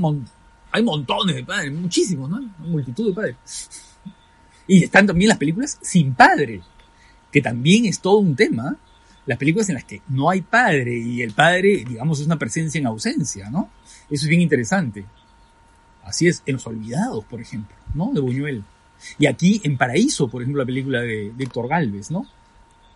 hay 0.72 0.83
montones 0.83 1.37
de 1.37 1.44
padres, 1.44 1.72
muchísimos, 1.72 2.28
¿no? 2.28 2.38
Hay 2.38 2.68
multitud 2.68 3.11
de 3.11 3.14
padres. 3.14 3.37
Y 4.66 4.83
están 4.83 5.07
también 5.07 5.28
las 5.28 5.38
películas 5.38 5.78
sin 5.80 6.14
padre, 6.14 6.62
que 7.30 7.40
también 7.40 7.87
es 7.87 8.00
todo 8.00 8.18
un 8.18 8.35
tema. 8.35 8.76
Las 9.27 9.39
películas 9.39 9.69
en 9.71 9.77
las 9.77 9.85
que 9.85 10.03
no 10.09 10.29
hay 10.29 10.43
padre 10.43 10.97
y 10.97 11.23
el 11.23 11.33
padre, 11.33 11.85
digamos, 11.89 12.21
es 12.21 12.27
una 12.27 12.39
presencia 12.39 12.79
en 12.79 12.87
ausencia, 12.87 13.51
¿no? 13.51 13.71
Eso 14.11 14.25
es 14.25 14.29
bien 14.29 14.43
interesante. 14.43 15.05
Así 16.03 16.29
es, 16.29 16.43
en 16.45 16.55
Los 16.55 16.67
Olvidados, 16.67 17.25
por 17.25 17.41
ejemplo, 17.41 17.75
¿no? 17.95 18.13
De 18.13 18.21
Buñuel. 18.21 18.65
Y 19.19 19.27
aquí, 19.27 19.61
en 19.65 19.77
Paraíso, 19.77 20.29
por 20.29 20.43
ejemplo, 20.43 20.63
la 20.63 20.67
película 20.67 21.01
de, 21.01 21.33
Héctor 21.39 21.69
Galvez, 21.69 22.11
¿no? 22.11 22.27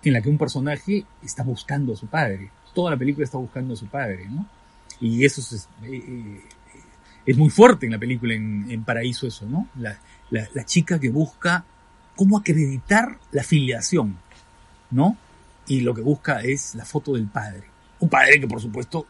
En 0.03 0.13
la 0.13 0.21
que 0.21 0.29
un 0.29 0.39
personaje 0.39 1.05
está 1.23 1.43
buscando 1.43 1.95
a 1.95 1.97
su 1.97 2.07
padre. 2.07 2.51
Toda 2.75 2.91
la 2.91 2.97
película 2.97 3.25
está 3.25 3.39
buscando 3.39 3.75
a 3.75 3.77
su 3.77 3.87
padre, 3.87 4.27
¿no? 4.29 4.47
Y 5.01 5.25
eso 5.25 5.41
es, 5.41 5.69
eh, 5.83 5.97
eh, 5.97 6.43
es 7.25 7.37
muy 7.37 7.51
fuerte 7.51 7.87
en 7.87 7.93
la 7.93 7.99
película, 7.99 8.35
en, 8.35 8.85
Paraíso, 8.85 9.27
eso, 9.27 9.47
¿no? 9.47 9.69
La, 9.79 9.99
la, 10.31 10.65
chica 10.65 10.99
que 10.99 11.09
busca 11.09 11.65
cómo 12.17 12.39
acreditar 12.39 13.19
la 13.33 13.43
filiación, 13.43 14.19
¿no? 14.91 15.17
Y 15.69 15.81
lo 15.81 15.95
que 15.95 16.03
busca 16.03 16.41
es 16.41 16.75
la 16.75 16.85
foto 16.85 17.15
del 17.15 17.27
padre. 17.27 17.65
Un 18.01 18.09
padre 18.09 18.41
que, 18.41 18.49
por 18.49 18.61
supuesto, 18.61 19.07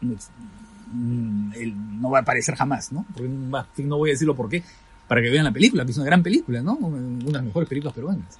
Mm, 0.91 2.01
no 2.01 2.09
va 2.09 2.19
a 2.19 2.21
aparecer 2.21 2.55
jamás, 2.55 2.91
¿no? 2.91 3.05
no 3.77 3.97
voy 3.97 4.09
a 4.09 4.13
decirlo 4.13 4.35
por 4.35 4.49
qué, 4.49 4.63
para 5.07 5.21
que 5.21 5.29
vean 5.29 5.45
la 5.45 5.51
película, 5.51 5.85
que 5.85 5.91
es 5.91 5.97
una 5.97 6.07
gran 6.07 6.23
película, 6.23 6.61
¿no? 6.61 6.73
Una 6.75 6.99
de 6.99 7.31
las 7.31 7.43
mejores 7.43 7.69
películas 7.69 7.93
peruanas. 7.93 8.39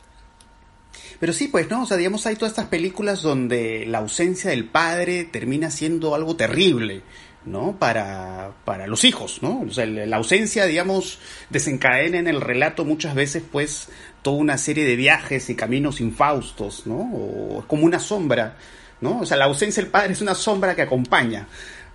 Pero 1.20 1.34
sí, 1.34 1.48
pues, 1.48 1.70
¿no? 1.70 1.84
O 1.84 1.86
sea, 1.86 1.98
digamos, 1.98 2.26
hay 2.26 2.36
todas 2.36 2.54
estas 2.54 2.68
películas 2.68 3.22
donde 3.22 3.86
la 3.88 4.00
ausencia 4.00 4.50
del 4.50 4.66
padre 4.66 5.26
termina 5.26 5.70
siendo 5.70 6.16
algo 6.16 6.36
terrible, 6.36 7.04
¿no? 7.46 7.78
Para, 7.78 8.52
para 8.66 8.88
los 8.88 9.04
hijos, 9.04 9.40
¿no? 9.42 9.62
O 9.62 9.72
sea, 9.72 9.86
la 9.86 10.18
ausencia, 10.18 10.66
digamos, 10.66 11.20
desencadena 11.50 12.20
en 12.20 12.28
el 12.28 12.42
relato 12.42 12.86
muchas 12.86 13.16
veces, 13.16 13.44
pues, 13.50 13.90
toda 14.22 14.38
una 14.38 14.58
serie 14.58 14.86
de 14.86 14.96
viajes 14.96 15.50
y 15.50 15.56
caminos 15.56 16.02
infaustos, 16.02 16.86
¿no? 16.86 16.98
O 16.98 17.64
como 17.68 17.86
una 17.86 18.00
sombra, 18.00 18.58
¿no? 19.02 19.20
O 19.20 19.26
sea, 19.26 19.38
la 19.38 19.46
ausencia 19.46 19.82
del 19.82 19.92
padre 19.92 20.14
es 20.14 20.22
una 20.22 20.36
sombra 20.36 20.76
que 20.76 20.82
acompaña, 20.82 21.48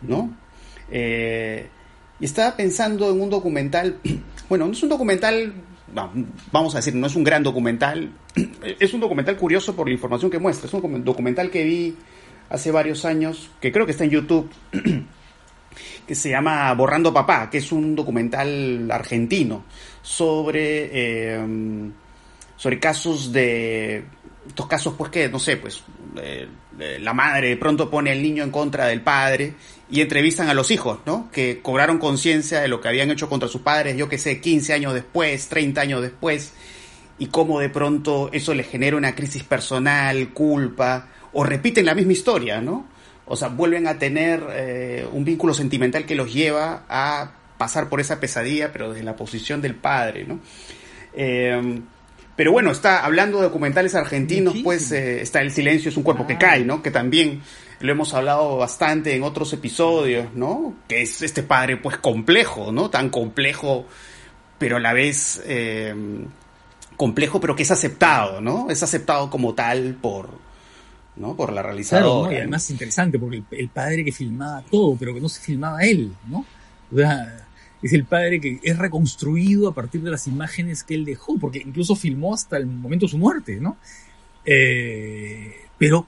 ¿no? 0.02 0.34
Eh, 0.90 1.68
y 2.20 2.24
estaba 2.24 2.56
pensando 2.56 3.10
en 3.10 3.20
un 3.20 3.30
documental, 3.30 3.98
bueno, 4.48 4.66
no 4.66 4.72
es 4.72 4.82
un 4.82 4.88
documental, 4.88 5.52
vamos 6.52 6.74
a 6.74 6.78
decir, 6.78 6.94
no 6.94 7.06
es 7.06 7.16
un 7.16 7.24
gran 7.24 7.42
documental, 7.42 8.12
es 8.80 8.94
un 8.94 9.00
documental 9.00 9.36
curioso 9.36 9.76
por 9.76 9.88
la 9.88 9.94
información 9.94 10.30
que 10.30 10.38
muestra, 10.38 10.66
es 10.66 10.74
un 10.74 11.04
documental 11.04 11.50
que 11.50 11.64
vi 11.64 11.96
hace 12.48 12.70
varios 12.70 13.04
años, 13.04 13.50
que 13.60 13.72
creo 13.72 13.84
que 13.84 13.92
está 13.92 14.04
en 14.04 14.10
YouTube, 14.10 14.50
que 16.06 16.14
se 16.14 16.30
llama 16.30 16.72
Borrando 16.74 17.12
Papá, 17.12 17.48
que 17.50 17.58
es 17.58 17.72
un 17.72 17.94
documental 17.94 18.90
argentino 18.90 19.64
sobre, 20.02 20.90
eh, 20.92 21.40
sobre 22.56 22.78
casos 22.78 23.32
de 23.32 24.04
estos 24.46 24.66
casos, 24.66 24.94
pues 24.96 25.10
que, 25.10 25.28
no 25.28 25.38
sé, 25.38 25.56
pues 25.56 25.82
eh, 26.16 26.48
la 27.00 27.14
madre 27.14 27.48
de 27.48 27.56
pronto 27.56 27.90
pone 27.90 28.10
al 28.10 28.22
niño 28.22 28.44
en 28.44 28.50
contra 28.50 28.86
del 28.86 29.00
padre 29.00 29.54
y 29.90 30.00
entrevistan 30.00 30.48
a 30.48 30.54
los 30.54 30.70
hijos, 30.70 30.98
¿no? 31.06 31.30
Que 31.32 31.60
cobraron 31.62 31.98
conciencia 31.98 32.60
de 32.60 32.68
lo 32.68 32.80
que 32.80 32.88
habían 32.88 33.10
hecho 33.10 33.28
contra 33.28 33.48
sus 33.48 33.62
padres, 33.62 33.96
yo 33.96 34.08
que 34.08 34.18
sé, 34.18 34.40
15 34.40 34.72
años 34.72 34.94
después, 34.94 35.48
30 35.48 35.80
años 35.80 36.02
después, 36.02 36.52
y 37.18 37.26
cómo 37.26 37.60
de 37.60 37.68
pronto 37.68 38.28
eso 38.32 38.54
les 38.54 38.68
genera 38.68 38.96
una 38.96 39.14
crisis 39.14 39.44
personal, 39.44 40.30
culpa, 40.30 41.08
o 41.32 41.44
repiten 41.44 41.86
la 41.86 41.94
misma 41.94 42.12
historia, 42.12 42.60
¿no? 42.60 42.86
O 43.26 43.36
sea, 43.36 43.48
vuelven 43.48 43.86
a 43.86 43.98
tener 43.98 44.44
eh, 44.50 45.08
un 45.12 45.24
vínculo 45.24 45.54
sentimental 45.54 46.04
que 46.04 46.14
los 46.14 46.32
lleva 46.32 46.84
a 46.88 47.32
pasar 47.56 47.88
por 47.88 48.00
esa 48.00 48.20
pesadilla, 48.20 48.72
pero 48.72 48.90
desde 48.90 49.04
la 49.04 49.16
posición 49.16 49.62
del 49.62 49.74
padre, 49.74 50.24
¿no? 50.24 50.40
Eh, 51.14 51.80
pero 52.36 52.50
bueno, 52.50 52.72
está 52.72 53.04
hablando 53.04 53.38
de 53.38 53.44
documentales 53.44 53.94
argentinos, 53.94 54.56
pues 54.64 54.90
eh, 54.90 55.22
está 55.22 55.40
El 55.40 55.52
silencio 55.52 55.88
es 55.88 55.96
un 55.96 56.02
cuerpo 56.02 56.26
que 56.26 56.36
cae, 56.36 56.64
¿no? 56.64 56.82
Que 56.82 56.90
también 56.90 57.42
lo 57.80 57.92
hemos 57.92 58.12
hablado 58.12 58.56
bastante 58.56 59.14
en 59.14 59.22
otros 59.22 59.52
episodios, 59.52 60.34
¿no? 60.34 60.74
Que 60.88 61.02
es 61.02 61.22
este 61.22 61.44
padre, 61.44 61.76
pues 61.76 61.96
complejo, 61.98 62.72
¿no? 62.72 62.90
Tan 62.90 63.10
complejo, 63.10 63.86
pero 64.58 64.78
a 64.78 64.80
la 64.80 64.92
vez 64.92 65.42
eh, 65.46 65.94
complejo, 66.96 67.40
pero 67.40 67.54
que 67.54 67.62
es 67.62 67.70
aceptado, 67.70 68.40
¿no? 68.40 68.68
Es 68.68 68.82
aceptado 68.82 69.30
como 69.30 69.54
tal 69.54 69.96
por, 70.00 70.30
¿no? 71.16 71.36
Por 71.36 71.52
la 71.52 71.62
realizadora. 71.62 72.28
Claro, 72.28 72.32
y 72.32 72.36
además 72.38 72.70
interesante, 72.70 73.18
porque 73.18 73.36
el, 73.36 73.44
el, 73.50 73.68
padre 73.68 74.04
que 74.04 74.12
filmaba 74.12 74.62
todo, 74.62 74.96
pero 74.96 75.14
que 75.14 75.20
no 75.20 75.28
se 75.28 75.40
filmaba 75.40 75.82
él, 75.84 76.12
¿no? 76.28 76.44
O 76.92 76.96
sea, 76.96 77.46
es 77.84 77.92
el 77.92 78.04
padre 78.04 78.40
que 78.40 78.60
es 78.62 78.78
reconstruido 78.78 79.68
a 79.68 79.74
partir 79.74 80.02
de 80.02 80.10
las 80.10 80.26
imágenes 80.26 80.82
que 80.82 80.94
él 80.94 81.04
dejó, 81.04 81.38
porque 81.38 81.58
incluso 81.58 81.94
filmó 81.94 82.32
hasta 82.32 82.56
el 82.56 82.66
momento 82.66 83.04
de 83.06 83.10
su 83.10 83.18
muerte, 83.18 83.60
¿no? 83.60 83.76
Eh, 84.46 85.54
pero 85.76 86.06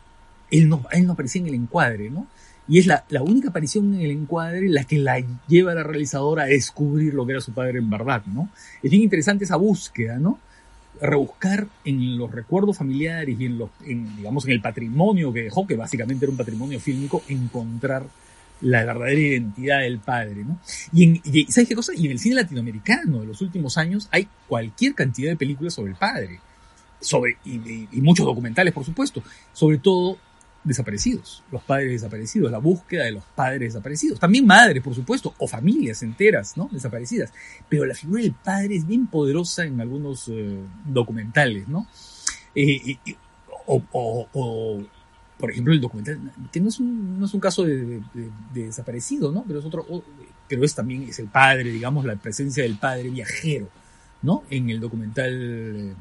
él 0.51 0.69
no, 0.69 0.85
él 0.90 1.07
no 1.07 1.12
aparecía 1.12 1.42
en 1.42 1.49
el 1.49 1.55
encuadre, 1.55 2.09
¿no? 2.09 2.27
Y 2.66 2.79
es 2.79 2.87
la, 2.87 3.05
la, 3.11 3.23
única 3.23 3.51
aparición 3.51 3.95
en 3.95 4.01
el 4.01 4.11
encuadre 4.11 4.69
la 4.69 4.85
que 4.85 4.99
la 4.99 5.23
lleva 5.47 5.73
a 5.73 5.75
la 5.75 5.83
realizadora 5.83 6.45
a 6.45 6.47
descubrir 6.47 7.14
lo 7.14 7.27
que 7.27 7.33
era 7.33 7.40
su 7.40 7.53
padre 7.53 7.79
en 7.79 7.90
verdad, 7.90 8.25
¿no? 8.25 8.49
Es 8.83 8.90
bien 8.90 9.03
interesante 9.03 9.45
esa 9.45 9.57
búsqueda, 9.57 10.19
¿no? 10.19 10.40
Rebuscar 11.00 11.66
en 11.85 12.18
los 12.18 12.30
recuerdos 12.30 12.78
familiares 12.78 13.37
y 13.38 13.46
en 13.46 13.59
los, 13.59 13.70
en, 13.85 14.16
digamos, 14.16 14.44
en 14.46 14.52
el 14.52 14.61
patrimonio 14.61 15.32
que 15.32 15.42
dejó, 15.42 15.66
que 15.66 15.76
básicamente 15.76 16.24
era 16.24 16.30
un 16.32 16.38
patrimonio 16.38 16.80
fílmico, 16.80 17.22
encontrar 17.28 18.06
la 18.62 18.85
verdadera 18.85 19.20
identidad 19.20 19.80
del 19.80 19.98
padre, 19.98 20.44
¿no? 20.44 20.59
Y, 20.92 21.04
en, 21.04 21.52
¿sabes 21.52 21.68
qué 21.68 21.74
cosa? 21.74 21.92
Y 21.94 22.06
en 22.06 22.12
el 22.12 22.18
cine 22.18 22.37
latinoamericano 22.37 23.20
de 23.20 23.26
los 23.26 23.40
últimos 23.42 23.76
años 23.76 24.09
hay 24.11 24.28
cualquier 24.48 24.94
cantidad 24.94 25.30
de 25.30 25.37
películas 25.37 25.74
sobre 25.74 25.92
el 25.92 25.98
padre, 25.98 26.40
sobre, 27.00 27.36
y, 27.44 27.86
muchos 28.01 28.24
documentales, 28.24 28.72
por 28.72 28.84
supuesto, 28.84 29.22
sobre 29.53 29.78
todo 29.78 30.18
desaparecidos, 30.67 31.43
los 31.51 31.62
padres 31.62 31.93
desaparecidos, 31.93 32.51
la 32.51 32.59
búsqueda 32.59 33.05
de 33.05 33.12
los 33.12 33.25
padres 33.25 33.73
desaparecidos, 33.73 34.21
también 34.21 34.47
madres, 34.47 34.83
por 34.83 34.95
supuesto, 34.95 35.35
o 35.39 35.47
familias 35.47 36.03
enteras, 36.03 36.57
¿no? 36.57 36.69
Desaparecidas, 36.71 37.33
pero 37.69 37.87
la 37.87 37.95
figura 37.95 38.23
del 38.23 38.35
padre 38.35 38.77
es 38.77 38.87
bien 38.87 39.07
poderosa 39.07 39.64
en 39.64 39.81
algunos 39.81 40.29
eh, 40.29 40.59
documentales, 40.87 41.69
¿no? 41.69 41.87
Eh, 42.55 42.99
o 43.67 43.81
por 45.39 45.51
ejemplo, 45.51 45.73
el 45.73 45.81
documental, 45.81 46.33
que 46.51 46.61
no 46.61 46.69
es 46.69 46.81
un, 46.81 47.41
caso 47.41 47.64
de, 47.64 48.03
desaparecido, 48.55 49.33
¿no? 49.33 49.45
Pero 49.47 49.61
es 49.61 49.67
pero 50.49 50.64
es 50.64 50.75
también, 50.75 51.03
es 51.03 51.19
el 51.19 51.29
padre, 51.29 51.71
digamos, 51.71 52.05
la 52.05 52.17
presencia 52.17 52.62
del 52.62 52.79
padre 52.79 53.11
viajero, 53.11 53.69
¿no? 54.23 54.45
En 54.49 54.71
el 54.71 54.81
documental 54.81 55.31
eh, 55.33 55.95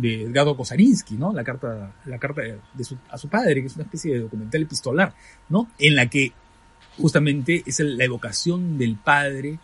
de 0.00 0.22
Edgardo 0.22 0.56
Kosarinsky, 0.56 1.16
¿no? 1.16 1.32
La 1.32 1.44
carta, 1.44 1.92
la 2.04 2.18
carta 2.18 2.42
de 2.42 2.84
su, 2.84 2.96
a 3.10 3.18
su 3.18 3.28
padre, 3.28 3.60
que 3.60 3.66
es 3.66 3.74
una 3.74 3.84
especie 3.84 4.14
de 4.14 4.20
documental 4.20 4.62
epistolar, 4.62 5.14
¿no? 5.48 5.70
En 5.78 5.96
la 5.96 6.06
que 6.08 6.32
justamente 6.98 7.62
es 7.66 7.80
la 7.80 8.04
evocación 8.04 8.78
del 8.78 8.96
padre, 8.96 9.58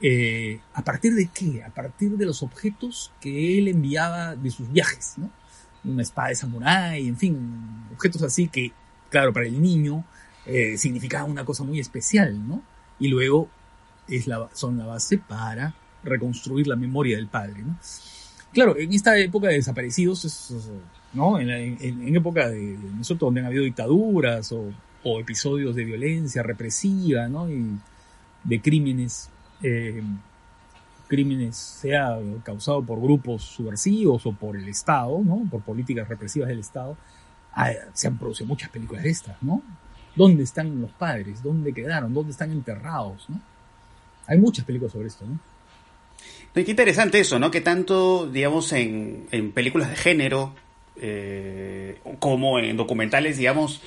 eh, 0.00 0.60
¿a 0.74 0.82
partir 0.82 1.14
de 1.14 1.28
qué? 1.32 1.62
A 1.62 1.70
partir 1.70 2.12
de 2.12 2.26
los 2.26 2.42
objetos 2.42 3.12
que 3.20 3.58
él 3.58 3.68
enviaba 3.68 4.36
de 4.36 4.50
sus 4.50 4.70
viajes, 4.70 5.14
¿no? 5.16 5.30
una 5.84 6.02
espada 6.02 6.28
de 6.28 6.34
samurái, 6.34 7.08
en 7.08 7.16
fin, 7.16 7.86
objetos 7.92 8.22
así 8.22 8.48
que, 8.48 8.72
claro, 9.10 9.32
para 9.32 9.46
el 9.46 9.60
niño 9.60 10.04
eh, 10.46 10.76
significaban 10.78 11.30
una 11.30 11.44
cosa 11.44 11.64
muy 11.64 11.78
especial, 11.78 12.46
¿no? 12.46 12.62
Y 12.98 13.08
luego 13.08 13.48
es 14.08 14.26
la, 14.26 14.48
son 14.52 14.78
la 14.78 14.86
base 14.86 15.18
para 15.18 15.74
reconstruir 16.02 16.66
la 16.66 16.76
memoria 16.76 17.16
del 17.16 17.28
padre, 17.28 17.62
¿no? 17.62 17.78
Claro, 18.54 18.78
en 18.78 18.92
esta 18.92 19.18
época 19.18 19.48
de 19.48 19.54
desaparecidos, 19.54 20.52
¿no? 21.12 21.40
En, 21.40 22.16
época 22.16 22.48
de, 22.48 22.78
nosotros 22.96 23.26
donde 23.26 23.40
han 23.40 23.46
habido 23.46 23.64
dictaduras 23.64 24.52
o, 24.52 25.20
episodios 25.20 25.74
de 25.74 25.84
violencia 25.84 26.42
represiva, 26.42 27.28
¿no? 27.28 27.50
Y 27.50 27.78
de 28.44 28.62
crímenes, 28.62 29.28
eh, 29.60 30.02
crímenes 31.08 31.56
sea 31.56 32.16
causado 32.44 32.82
por 32.82 33.00
grupos 33.00 33.42
subversivos 33.42 34.24
o 34.24 34.32
por 34.32 34.56
el 34.56 34.68
Estado, 34.68 35.20
¿no? 35.24 35.42
Por 35.50 35.62
políticas 35.62 36.08
represivas 36.08 36.48
del 36.48 36.60
Estado, 36.60 36.96
ah, 37.54 37.70
se 37.92 38.06
han 38.06 38.16
producido 38.16 38.46
muchas 38.46 38.70
películas 38.70 39.02
de 39.02 39.10
estas, 39.10 39.42
¿no? 39.42 39.62
¿Dónde 40.14 40.44
están 40.44 40.80
los 40.80 40.92
padres? 40.92 41.42
¿Dónde 41.42 41.72
quedaron? 41.72 42.14
¿Dónde 42.14 42.30
están 42.30 42.52
enterrados? 42.52 43.28
¿no? 43.28 43.40
Hay 44.28 44.38
muchas 44.38 44.64
películas 44.64 44.92
sobre 44.92 45.08
esto, 45.08 45.26
¿no? 45.26 45.40
Qué 46.52 46.70
interesante 46.70 47.18
eso, 47.18 47.38
¿no? 47.38 47.50
Que 47.50 47.60
tanto, 47.60 48.28
digamos, 48.28 48.72
en, 48.72 49.26
en 49.32 49.52
películas 49.52 49.90
de 49.90 49.96
género 49.96 50.54
eh, 51.00 51.98
como 52.20 52.58
en 52.58 52.76
documentales, 52.76 53.36
digamos, 53.36 53.80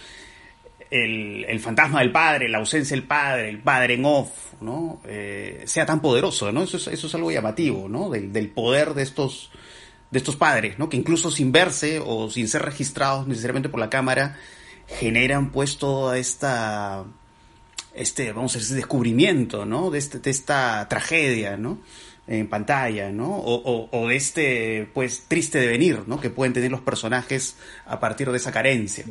el, 0.92 1.46
el, 1.48 1.60
fantasma 1.60 2.00
del 2.00 2.12
padre, 2.12 2.50
la 2.50 2.58
ausencia 2.58 2.96
del 2.96 3.06
padre, 3.06 3.50
el 3.50 3.60
padre 3.60 3.94
en 3.96 4.06
off, 4.06 4.54
¿no? 4.62 5.02
Eh, 5.06 5.64
sea 5.66 5.86
tan 5.86 6.02
poderoso, 6.02 6.52
¿no? 6.52 6.64
Eso 6.64 6.78
es, 6.78 6.88
eso 6.88 7.08
es 7.08 7.16
algo 7.16 7.32
llamativo, 7.32 7.88
¿no? 7.88 8.10
Del, 8.10 8.34
del, 8.34 8.50
poder 8.50 8.94
de 8.94 9.04
estos, 9.04 9.52
de 10.12 10.20
estos 10.20 10.36
padres, 10.36 10.78
¿no? 10.80 10.90
Que 10.90 10.98
incluso 10.98 11.32
sin 11.32 11.52
verse 11.52 12.02
o 12.06 12.30
sin 12.30 12.48
ser 12.48 12.64
registrados 12.64 13.28
necesariamente 13.28 13.70
por 13.70 13.80
la 13.80 13.90
cámara, 13.90 14.38
generan 14.88 15.52
pues 15.52 15.78
toda 15.78 16.18
esta 16.18 17.06
este, 17.94 18.32
vamos 18.32 18.56
a 18.56 18.60
decir, 18.60 18.76
descubrimiento, 18.76 19.66
¿no? 19.66 19.90
De, 19.90 19.98
este, 19.98 20.20
de 20.20 20.30
esta 20.30 20.88
tragedia, 20.88 21.58
¿no? 21.58 21.80
En 22.28 22.50
pantalla, 22.50 23.10
¿no? 23.10 23.30
O, 23.38 23.90
o, 23.90 24.08
de 24.10 24.16
este, 24.18 24.90
pues, 24.94 25.24
triste 25.30 25.60
devenir, 25.60 26.04
¿no? 26.08 26.20
Que 26.20 26.30
pueden 26.30 26.52
tener 26.52 26.70
los 26.70 26.82
personajes 26.82 27.56
a 27.86 28.02
partir 28.02 28.30
de 28.30 28.38
esa 28.38 28.52
carencia. 28.52 29.06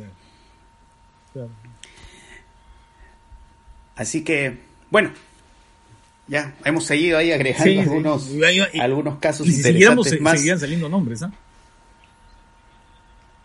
Así 3.95 4.23
que, 4.23 4.59
bueno, 4.91 5.11
ya 6.27 6.55
hemos 6.65 6.85
seguido 6.85 7.17
ahí 7.17 7.31
agregando 7.31 7.81
algunos, 7.81 8.29
algunos 8.79 9.17
casos 9.17 9.47
interesantes 9.47 10.21
más. 10.21 10.37
Seguían 10.37 10.59
saliendo 10.59 10.87
nombres, 10.87 11.23
¿ah? 11.23 11.31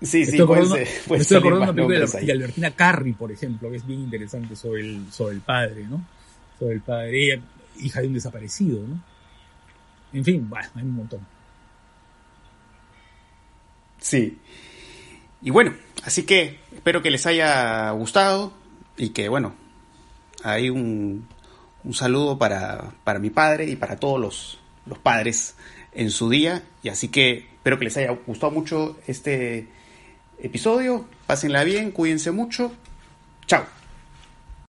Sí, 0.03 0.09
sí, 0.09 0.23
estoy 0.23 0.41
acordando, 0.41 0.77
estoy 0.77 1.37
acordando 1.37 1.65
una 1.65 1.75
película 1.75 2.21
de, 2.21 2.33
Albertina 2.33 2.71
Carri, 2.73 3.13
por 3.13 3.31
ejemplo, 3.31 3.71
que 3.71 3.77
es 3.77 3.87
bien 3.87 4.01
interesante 4.01 4.57
sobre 4.57 4.81
el, 4.81 5.13
sobre 5.13 5.37
el 5.37 5.41
padre, 5.43 5.85
¿no? 5.89 6.05
Sobre 6.59 6.75
el 6.75 6.81
padre, 6.81 7.25
ella, 7.25 7.43
hija 7.81 8.01
de 8.01 8.09
un 8.09 8.15
desaparecido, 8.15 8.81
¿no? 8.85 9.01
En 10.13 10.25
fin, 10.25 10.49
bueno, 10.49 10.69
hay 10.75 10.83
un 10.83 10.95
montón. 10.95 11.27
Sí. 13.99 14.39
Y 15.41 15.51
bueno, 15.51 15.75
así 16.05 16.25
que 16.25 16.61
espero 16.73 17.03
que 17.03 17.11
les 17.11 17.27
haya 17.27 17.91
gustado 17.93 18.53
y 18.97 19.11
que, 19.11 19.29
bueno, 19.29 19.55
hay 20.43 20.71
un, 20.71 21.27
un 21.85 21.95
saludo 21.95 22.39
para, 22.39 22.93
para 23.05 23.19
mi 23.19 23.31
padre 23.31 23.67
y 23.67 23.77
para 23.77 23.97
todos 23.97 24.21
los, 24.21 24.59
los 24.87 24.99
padres 24.99 25.57
en 25.93 26.11
su 26.11 26.29
día. 26.29 26.63
Y 26.83 26.89
así 26.89 27.09
que 27.09 27.49
espero 27.55 27.79
que 27.79 27.85
les 27.85 27.97
haya 27.97 28.11
gustado 28.27 28.53
mucho 28.53 28.99
este 29.07 29.69
episodio. 30.41 31.07
Pásenla 31.27 31.65
bien, 31.65 31.91
cuídense 31.91 32.31
mucho. 32.31 32.73
Chao. 33.47 33.82